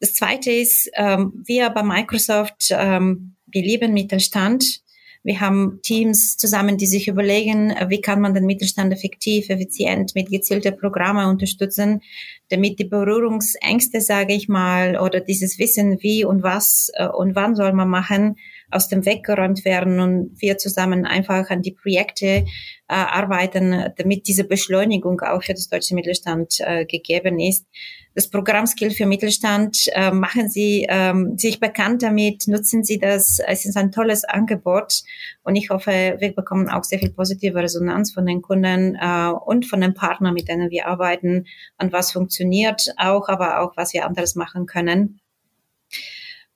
Das 0.00 0.14
Zweite 0.14 0.50
ist, 0.50 0.90
ähm, 0.94 1.44
wir 1.46 1.70
bei 1.70 1.84
Microsoft, 1.84 2.70
ähm, 2.70 3.36
wir 3.46 3.62
lieben 3.62 3.92
Mittelstand. 3.92 4.80
Wir 5.22 5.40
haben 5.40 5.78
Teams 5.82 6.36
zusammen, 6.36 6.78
die 6.78 6.86
sich 6.86 7.06
überlegen, 7.06 7.72
wie 7.88 8.00
kann 8.00 8.20
man 8.20 8.34
den 8.34 8.46
Mittelstand 8.46 8.92
effektiv, 8.92 9.50
effizient 9.50 10.16
mit 10.16 10.30
gezielten 10.30 10.76
Programmen 10.76 11.28
unterstützen, 11.28 12.00
damit 12.48 12.80
die 12.80 12.86
Berührungsängste, 12.86 14.00
sage 14.00 14.34
ich 14.34 14.48
mal, 14.48 14.98
oder 14.98 15.20
dieses 15.20 15.58
Wissen, 15.60 16.02
wie 16.02 16.24
und 16.24 16.42
was 16.42 16.90
äh, 16.94 17.06
und 17.06 17.36
wann 17.36 17.54
soll 17.54 17.72
man 17.72 17.88
machen, 17.88 18.36
aus 18.72 18.88
dem 18.88 19.04
Weg 19.06 19.24
geräumt 19.24 19.64
werden 19.64 20.00
und 20.00 20.40
wir 20.40 20.58
zusammen 20.58 21.04
einfach 21.04 21.50
an 21.50 21.62
die 21.62 21.72
Projekte 21.72 22.26
äh, 22.26 22.44
arbeiten, 22.88 23.92
damit 23.96 24.26
diese 24.26 24.44
Beschleunigung 24.44 25.20
auch 25.20 25.42
für 25.42 25.54
das 25.54 25.68
deutsche 25.68 25.94
Mittelstand 25.94 26.56
äh, 26.60 26.84
gegeben 26.84 27.38
ist. 27.38 27.66
Das 28.14 28.28
Programm 28.28 28.66
Skill 28.66 28.90
für 28.90 29.06
Mittelstand, 29.06 29.86
äh, 29.92 30.10
machen 30.10 30.50
Sie 30.50 30.86
ähm, 30.86 31.38
sich 31.38 31.60
bekannt 31.60 32.02
damit, 32.02 32.46
nutzen 32.46 32.84
Sie 32.84 32.98
das. 32.98 33.38
Es 33.38 33.64
ist 33.64 33.76
ein 33.76 33.90
tolles 33.90 34.24
Angebot 34.24 35.02
und 35.42 35.56
ich 35.56 35.70
hoffe, 35.70 36.16
wir 36.18 36.34
bekommen 36.34 36.68
auch 36.68 36.84
sehr 36.84 36.98
viel 36.98 37.12
positive 37.12 37.58
Resonanz 37.58 38.12
von 38.12 38.26
den 38.26 38.42
Kunden 38.42 38.96
äh, 39.00 39.30
und 39.46 39.64
von 39.64 39.80
den 39.80 39.94
Partnern, 39.94 40.34
mit 40.34 40.48
denen 40.48 40.70
wir 40.70 40.86
arbeiten, 40.86 41.46
an 41.78 41.90
was 41.92 42.12
funktioniert 42.12 42.92
auch, 42.98 43.28
aber 43.28 43.60
auch 43.60 43.72
was 43.76 43.94
wir 43.94 44.04
anderes 44.04 44.34
machen 44.34 44.66
können. 44.66 45.21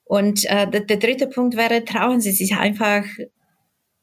Und 0.07 0.45
äh, 0.45 0.69
der, 0.69 0.81
der 0.81 0.97
dritte 0.97 1.27
Punkt 1.27 1.57
wäre, 1.57 1.83
trauen 1.83 2.21
Sie 2.21 2.31
sich 2.31 2.55
einfach 2.55 3.03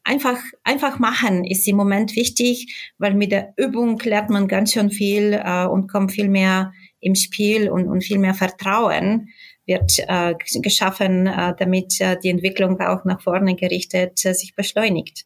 einfach, 0.05 0.37
einfach 0.63 0.99
machen 0.99 1.43
ist 1.43 1.67
im 1.67 1.75
Moment 1.75 2.15
wichtig, 2.15 2.93
weil 2.97 3.15
mit 3.15 3.31
der 3.31 3.53
Übung 3.57 3.99
lernt 3.99 4.29
man 4.29 4.47
ganz 4.47 4.71
schön 4.71 4.91
viel 4.91 5.33
äh, 5.33 5.65
und 5.65 5.91
kommt 5.91 6.13
viel 6.13 6.29
mehr 6.29 6.71
im 7.01 7.15
Spiel 7.15 7.69
und, 7.69 7.87
und 7.87 8.03
viel 8.03 8.19
mehr 8.19 8.33
Vertrauen 8.33 9.29
wird 9.65 9.99
äh, 10.07 10.35
geschaffen, 10.61 11.27
äh, 11.27 11.55
damit 11.57 11.99
äh, 11.99 12.17
die 12.19 12.29
Entwicklung 12.29 12.79
auch 12.79 13.03
nach 13.03 13.21
vorne 13.21 13.55
gerichtet 13.55 14.23
äh, 14.25 14.33
sich 14.33 14.55
beschleunigt. 14.55 15.25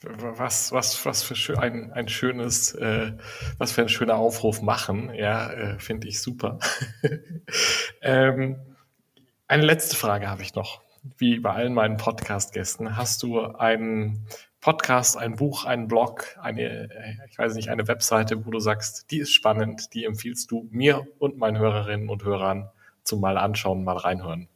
Was, 0.00 0.70
was, 0.72 1.04
was 1.04 1.22
für 1.24 1.58
ein, 1.58 1.92
ein 1.92 2.08
schönes, 2.08 2.72
äh, 2.74 3.12
was 3.58 3.72
für 3.72 3.82
ein 3.82 3.88
schöner 3.88 4.14
Aufruf 4.14 4.62
machen, 4.62 5.12
ja, 5.12 5.50
äh, 5.50 5.78
finde 5.80 6.06
ich 6.06 6.20
super. 6.20 6.60
ähm, 8.00 8.56
eine 9.48 9.64
letzte 9.64 9.96
Frage 9.96 10.28
habe 10.28 10.42
ich 10.42 10.54
noch. 10.54 10.82
Wie 11.16 11.40
bei 11.40 11.50
allen 11.50 11.72
meinen 11.72 11.96
Podcast-Gästen. 11.96 12.96
Hast 12.96 13.22
du 13.22 13.40
einen 13.40 14.26
Podcast, 14.60 15.16
ein 15.16 15.36
Buch, 15.36 15.64
einen 15.64 15.88
Blog, 15.88 16.36
eine, 16.40 16.88
ich 17.30 17.38
weiß 17.38 17.54
nicht, 17.54 17.70
eine 17.70 17.88
Webseite, 17.88 18.44
wo 18.44 18.50
du 18.50 18.58
sagst, 18.58 19.10
die 19.10 19.18
ist 19.18 19.32
spannend, 19.32 19.94
die 19.94 20.04
empfiehlst 20.04 20.50
du 20.50 20.68
mir 20.70 21.06
und 21.18 21.38
meinen 21.38 21.58
Hörerinnen 21.58 22.08
und 22.08 22.24
Hörern 22.24 22.68
zum 23.04 23.20
mal 23.20 23.38
anschauen, 23.38 23.84
mal 23.84 23.96
reinhören? 23.96 24.48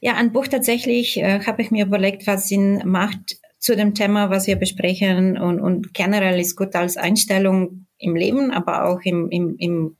Ja, 0.00 0.14
ein 0.14 0.32
Buch 0.32 0.46
tatsächlich 0.46 1.16
äh, 1.16 1.40
habe 1.46 1.62
ich 1.62 1.70
mir 1.70 1.86
überlegt, 1.86 2.26
was 2.26 2.48
Sinn 2.48 2.82
macht 2.84 3.38
zu 3.58 3.76
dem 3.76 3.94
Thema, 3.94 4.28
was 4.28 4.46
wir 4.46 4.56
besprechen 4.56 5.38
und, 5.38 5.60
und 5.60 5.94
generell 5.94 6.38
ist 6.38 6.56
gut 6.56 6.74
als 6.74 6.98
Einstellung 6.98 7.86
im 7.98 8.14
Leben, 8.14 8.50
aber 8.50 8.84
auch 8.84 9.00
im, 9.04 9.30
im, 9.30 9.56
im 9.58 9.96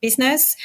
Business. 0.00 0.56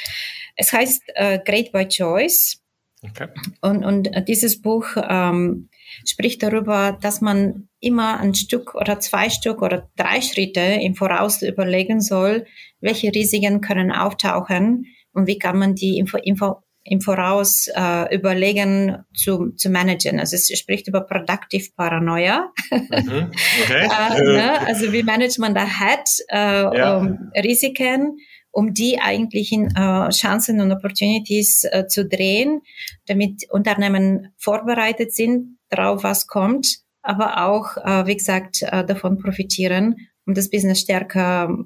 Es 0.56 0.72
heißt 0.72 1.02
äh, 1.14 1.38
Great 1.44 1.72
by 1.72 1.86
Choice. 1.86 2.62
Okay. 3.02 3.28
Und, 3.60 3.84
und 3.84 4.10
dieses 4.28 4.62
Buch 4.62 4.86
ähm, 4.96 5.68
spricht 6.06 6.42
darüber, 6.42 6.96
dass 7.00 7.20
man 7.20 7.68
immer 7.80 8.20
ein 8.20 8.34
Stück 8.34 8.74
oder 8.74 9.00
zwei 9.00 9.28
Stück 9.28 9.60
oder 9.60 9.90
drei 9.96 10.20
Schritte 10.20 10.60
im 10.60 10.94
Voraus 10.94 11.42
überlegen 11.42 12.00
soll, 12.00 12.46
welche 12.80 13.12
Risiken 13.12 13.60
können 13.60 13.90
auftauchen 13.90 14.86
und 15.12 15.26
wie 15.26 15.38
kann 15.38 15.58
man 15.58 15.74
die 15.74 15.98
im, 15.98 16.06
im, 16.22 16.36
im 16.84 17.00
Voraus 17.00 17.68
äh, 17.74 18.14
überlegen 18.14 19.04
zu, 19.14 19.50
zu 19.56 19.70
managen. 19.70 20.20
Also 20.20 20.36
es 20.36 20.56
spricht 20.56 20.86
über 20.86 21.02
Productive 21.02 21.70
Paranoia. 21.76 22.52
Mhm. 22.70 23.30
Okay. 23.64 23.88
äh, 24.16 24.22
ne? 24.22 24.66
Also 24.66 24.92
wie 24.92 25.02
managt 25.02 25.38
man 25.38 25.54
da 25.54 25.66
hat 25.66 26.08
äh, 26.28 26.36
ja. 26.78 26.98
um, 26.98 27.30
Risiken 27.36 28.18
um 28.52 28.74
die 28.74 29.00
eigentlichen 29.00 29.74
äh, 29.74 30.10
Chancen 30.10 30.60
und 30.60 30.70
Opportunities 30.70 31.64
äh, 31.64 31.86
zu 31.88 32.06
drehen, 32.06 32.60
damit 33.06 33.50
Unternehmen 33.50 34.32
vorbereitet 34.36 35.14
sind 35.14 35.58
darauf, 35.70 36.04
was 36.04 36.26
kommt, 36.26 36.78
aber 37.00 37.46
auch, 37.46 37.76
äh, 37.78 38.06
wie 38.06 38.16
gesagt, 38.16 38.62
äh, 38.62 38.84
davon 38.84 39.18
profitieren, 39.18 39.96
um 40.26 40.34
das 40.34 40.50
Business 40.50 40.80
stärker 40.80 41.56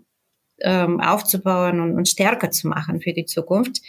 ähm, 0.63 1.01
aufzubauen 1.01 1.81
und, 1.81 1.97
und 1.97 2.09
stärker 2.09 2.51
zu 2.51 2.69
machen 2.69 3.01
für 3.01 3.13
die 3.13 3.27
Zukunft. 3.27 3.83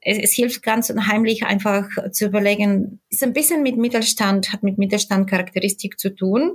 Es, 0.00 0.18
es 0.18 0.32
hilft 0.32 0.62
ganz 0.62 0.88
unheimlich 0.88 1.44
einfach 1.44 1.88
zu 2.12 2.26
überlegen, 2.26 3.00
ist 3.10 3.22
ein 3.22 3.32
bisschen 3.32 3.62
mit 3.62 3.76
Mittelstand, 3.76 4.52
hat 4.52 4.62
mit 4.62 4.78
Mittelstand 4.78 5.28
Charakteristik 5.28 5.98
zu 5.98 6.14
tun, 6.14 6.52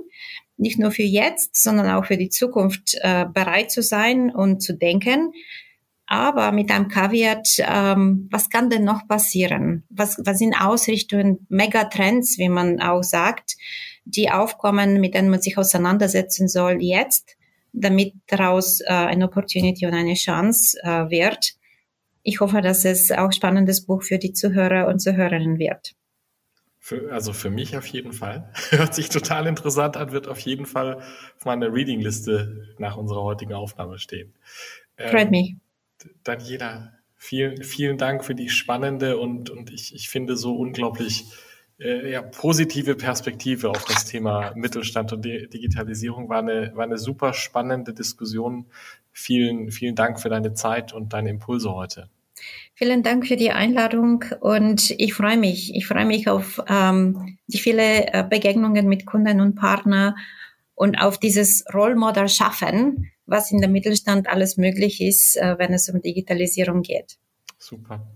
nicht 0.56 0.78
nur 0.78 0.90
für 0.90 1.04
jetzt, 1.04 1.62
sondern 1.62 1.90
auch 1.90 2.06
für 2.06 2.16
die 2.16 2.30
Zukunft 2.30 2.96
äh, 3.02 3.26
bereit 3.32 3.70
zu 3.70 3.82
sein 3.82 4.34
und 4.34 4.62
zu 4.62 4.72
denken, 4.72 5.32
aber 6.06 6.52
mit 6.52 6.70
einem 6.70 6.88
Kaviat, 6.88 7.48
ähm, 7.58 8.28
was 8.30 8.48
kann 8.48 8.70
denn 8.70 8.84
noch 8.84 9.08
passieren? 9.08 9.82
Was, 9.90 10.20
was 10.24 10.38
sind 10.38 10.54
Ausrichtungen, 10.54 11.46
Megatrends, 11.48 12.38
wie 12.38 12.48
man 12.48 12.80
auch 12.80 13.02
sagt, 13.02 13.56
die 14.04 14.30
aufkommen, 14.30 15.00
mit 15.00 15.14
denen 15.14 15.30
man 15.30 15.42
sich 15.42 15.58
auseinandersetzen 15.58 16.46
soll 16.46 16.80
jetzt, 16.80 17.36
damit 17.72 18.14
daraus 18.28 18.80
äh, 18.80 18.86
eine 18.86 19.24
Opportunity 19.24 19.84
und 19.84 19.94
eine 19.94 20.14
Chance 20.14 20.78
äh, 20.82 21.10
wird. 21.10 21.54
Ich 22.22 22.40
hoffe, 22.40 22.60
dass 22.60 22.84
es 22.84 23.10
auch 23.10 23.32
spannendes 23.32 23.84
Buch 23.84 24.02
für 24.02 24.18
die 24.18 24.32
Zuhörer 24.32 24.86
und 24.86 25.00
Zuhörerinnen 25.00 25.58
wird. 25.58 25.94
Für, 26.78 27.12
also 27.12 27.32
für 27.32 27.50
mich 27.50 27.76
auf 27.76 27.86
jeden 27.88 28.12
Fall. 28.12 28.48
Hört 28.70 28.94
sich 28.94 29.08
total 29.08 29.48
interessant 29.48 29.96
an, 29.96 30.12
wird 30.12 30.28
auf 30.28 30.38
jeden 30.38 30.66
Fall 30.66 30.98
auf 30.98 31.44
meiner 31.44 31.72
Reading-Liste 31.72 32.74
nach 32.78 32.96
unserer 32.96 33.24
heutigen 33.24 33.54
Aufnahme 33.54 33.98
stehen. 33.98 34.32
Freut 34.96 35.24
ähm, 35.24 35.30
mich. 35.30 35.56
Daniela, 36.26 36.92
vielen, 37.14 37.62
vielen 37.62 37.98
Dank 37.98 38.24
für 38.24 38.34
die 38.34 38.48
spannende 38.48 39.18
und, 39.18 39.50
und 39.50 39.72
ich, 39.72 39.94
ich 39.94 40.08
finde 40.08 40.36
so 40.36 40.56
unglaublich 40.56 41.26
äh, 41.78 42.10
ja, 42.10 42.22
positive 42.22 42.94
Perspektive 42.94 43.70
auf 43.70 43.84
das 43.84 44.04
Thema 44.04 44.52
Mittelstand 44.54 45.12
und 45.12 45.24
De 45.24 45.46
Digitalisierung. 45.48 46.28
War 46.28 46.38
eine, 46.38 46.72
war 46.74 46.84
eine 46.84 46.98
super 46.98 47.32
spannende 47.32 47.92
Diskussion. 47.92 48.66
Vielen, 49.12 49.70
vielen 49.70 49.94
Dank 49.94 50.20
für 50.20 50.28
deine 50.28 50.54
Zeit 50.54 50.92
und 50.92 51.12
deine 51.12 51.30
Impulse 51.30 51.72
heute. 51.72 52.08
Vielen 52.74 53.02
Dank 53.02 53.26
für 53.26 53.36
die 53.36 53.50
Einladung 53.50 54.24
und 54.40 54.90
ich 54.98 55.14
freue 55.14 55.38
mich. 55.38 55.74
Ich 55.74 55.86
freue 55.86 56.04
mich 56.04 56.28
auf 56.28 56.62
ähm, 56.68 57.38
die 57.46 57.58
viele 57.58 58.12
äh, 58.12 58.24
Begegnungen 58.28 58.86
mit 58.88 59.06
Kunden 59.06 59.40
und 59.40 59.54
Partnern 59.54 60.14
und 60.74 61.00
auf 61.00 61.18
dieses 61.18 61.64
Rollmodell 61.72 62.28
schaffen, 62.28 63.10
was 63.26 63.50
in 63.50 63.60
der 63.60 63.70
Mittelstand 63.70 64.28
alles 64.28 64.56
möglich 64.56 65.00
ist, 65.00 65.36
äh, 65.36 65.58
wenn 65.58 65.72
es 65.72 65.88
um 65.88 66.00
Digitalisierung 66.00 66.82
geht. 66.82 67.18
Super. 67.58 68.06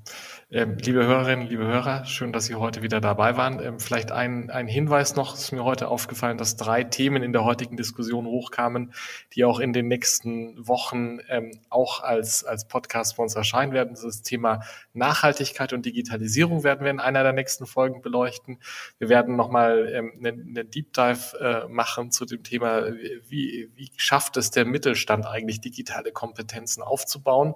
Ähm, 0.52 0.78
liebe 0.78 1.06
Hörerinnen, 1.06 1.46
liebe 1.46 1.64
Hörer, 1.64 2.04
schön, 2.06 2.32
dass 2.32 2.46
Sie 2.46 2.56
heute 2.56 2.82
wieder 2.82 3.00
dabei 3.00 3.36
waren. 3.36 3.62
Ähm, 3.62 3.78
vielleicht 3.78 4.10
ein, 4.10 4.50
ein 4.50 4.66
Hinweis 4.66 5.14
noch, 5.14 5.34
es 5.34 5.42
ist 5.42 5.52
mir 5.52 5.62
heute 5.62 5.86
aufgefallen, 5.86 6.38
dass 6.38 6.56
drei 6.56 6.82
Themen 6.82 7.22
in 7.22 7.32
der 7.32 7.44
heutigen 7.44 7.76
Diskussion 7.76 8.26
hochkamen, 8.26 8.92
die 9.32 9.44
auch 9.44 9.60
in 9.60 9.72
den 9.72 9.86
nächsten 9.86 10.66
Wochen 10.66 11.18
ähm, 11.28 11.52
auch 11.68 12.02
als, 12.02 12.42
als 12.42 12.66
Podcast 12.66 13.16
bei 13.16 13.22
uns 13.22 13.36
erscheinen 13.36 13.72
werden. 13.72 13.94
Das 13.94 14.22
Thema 14.22 14.64
Nachhaltigkeit 14.92 15.72
und 15.72 15.86
Digitalisierung 15.86 16.64
werden 16.64 16.82
wir 16.82 16.90
in 16.90 16.98
einer 16.98 17.22
der 17.22 17.32
nächsten 17.32 17.64
Folgen 17.64 18.02
beleuchten. 18.02 18.58
Wir 18.98 19.08
werden 19.08 19.36
nochmal 19.36 19.86
einen 20.18 20.68
Deep 20.68 20.92
Dive 20.92 21.38
äh, 21.38 21.68
machen 21.68 22.10
zu 22.10 22.24
dem 22.24 22.42
Thema, 22.42 22.88
wie, 23.28 23.70
wie 23.76 23.92
schafft 23.96 24.36
es 24.36 24.50
der 24.50 24.64
Mittelstand 24.64 25.26
eigentlich, 25.26 25.60
digitale 25.60 26.10
Kompetenzen 26.10 26.82
aufzubauen 26.82 27.54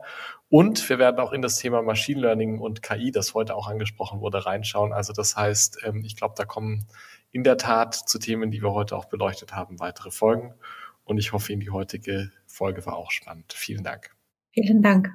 und 0.55 0.89
wir 0.89 1.01
werden 1.01 1.19
auch 1.19 1.33
in 1.33 1.43
das 1.43 1.57
Thema 1.57 1.83
Machine 1.83 2.21
Learning 2.21 2.61
und 2.61 2.81
KI, 2.81 3.11
das 3.11 3.35
heute 3.35 3.57
auch 3.57 3.67
angesprochen 3.67 4.21
wurde, 4.21 4.47
reinschauen. 4.47 4.93
Also 4.93 5.13
das 5.13 5.35
heißt, 5.35 5.79
ähm, 5.83 6.05
ich 6.05 6.15
glaube, 6.15 6.35
da 6.39 6.45
kommen 6.45 6.87
in 7.33 7.43
der 7.43 7.57
Tat 7.57 7.97
zu 7.97 8.21
Themen, 8.21 8.53
die 8.53 8.63
wir 8.63 8.71
heute 8.71 8.95
auch 8.95 9.07
beleuchtet 9.07 9.53
haben, 9.53 9.81
weitere 9.81 10.13
Folgen. 10.13 10.55
Und 11.03 11.19
ich 11.19 11.33
hoffe, 11.33 11.53
Ihnen 11.53 11.61
die 11.61 11.71
heutige 11.71 12.31
Folge 12.47 12.87
war 12.87 12.95
auch 12.95 13.11
spannend. 13.11 13.53
Vielen 13.53 13.83
Dank. 13.83 14.15
Vielen 14.53 14.81
Dank. 14.81 15.13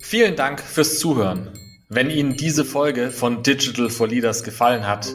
Vielen 0.00 0.36
Dank 0.36 0.60
fürs 0.60 0.98
Zuhören. 0.98 1.50
Wenn 1.90 2.08
Ihnen 2.08 2.34
diese 2.34 2.64
Folge 2.64 3.10
von 3.10 3.42
Digital 3.42 3.90
for 3.90 4.08
Leaders 4.08 4.42
gefallen 4.42 4.86
hat, 4.86 5.06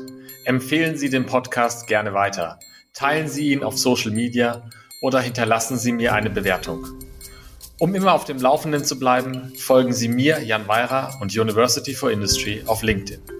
empfehlen 0.45 0.97
Sie 0.97 1.09
den 1.09 1.25
Podcast 1.25 1.87
gerne 1.87 2.13
weiter. 2.13 2.59
Teilen 2.93 3.27
Sie 3.27 3.53
ihn 3.53 3.63
auf 3.63 3.75
Social 3.75 4.11
Media 4.11 4.69
oder 5.01 5.19
hinterlassen 5.19 5.79
Sie 5.79 5.93
mir 5.93 6.13
eine 6.13 6.29
Bewertung. 6.29 7.08
Um 7.79 7.95
immer 7.95 8.13
auf 8.13 8.25
dem 8.25 8.37
Laufenden 8.37 8.83
zu 8.83 8.99
bleiben, 8.99 9.53
folgen 9.57 9.93
Sie 9.93 10.09
mir, 10.09 10.43
Jan 10.43 10.67
Weira 10.67 11.17
und 11.21 11.35
University 11.35 11.93
for 11.93 12.11
Industry 12.11 12.61
auf 12.65 12.83
LinkedIn. 12.83 13.38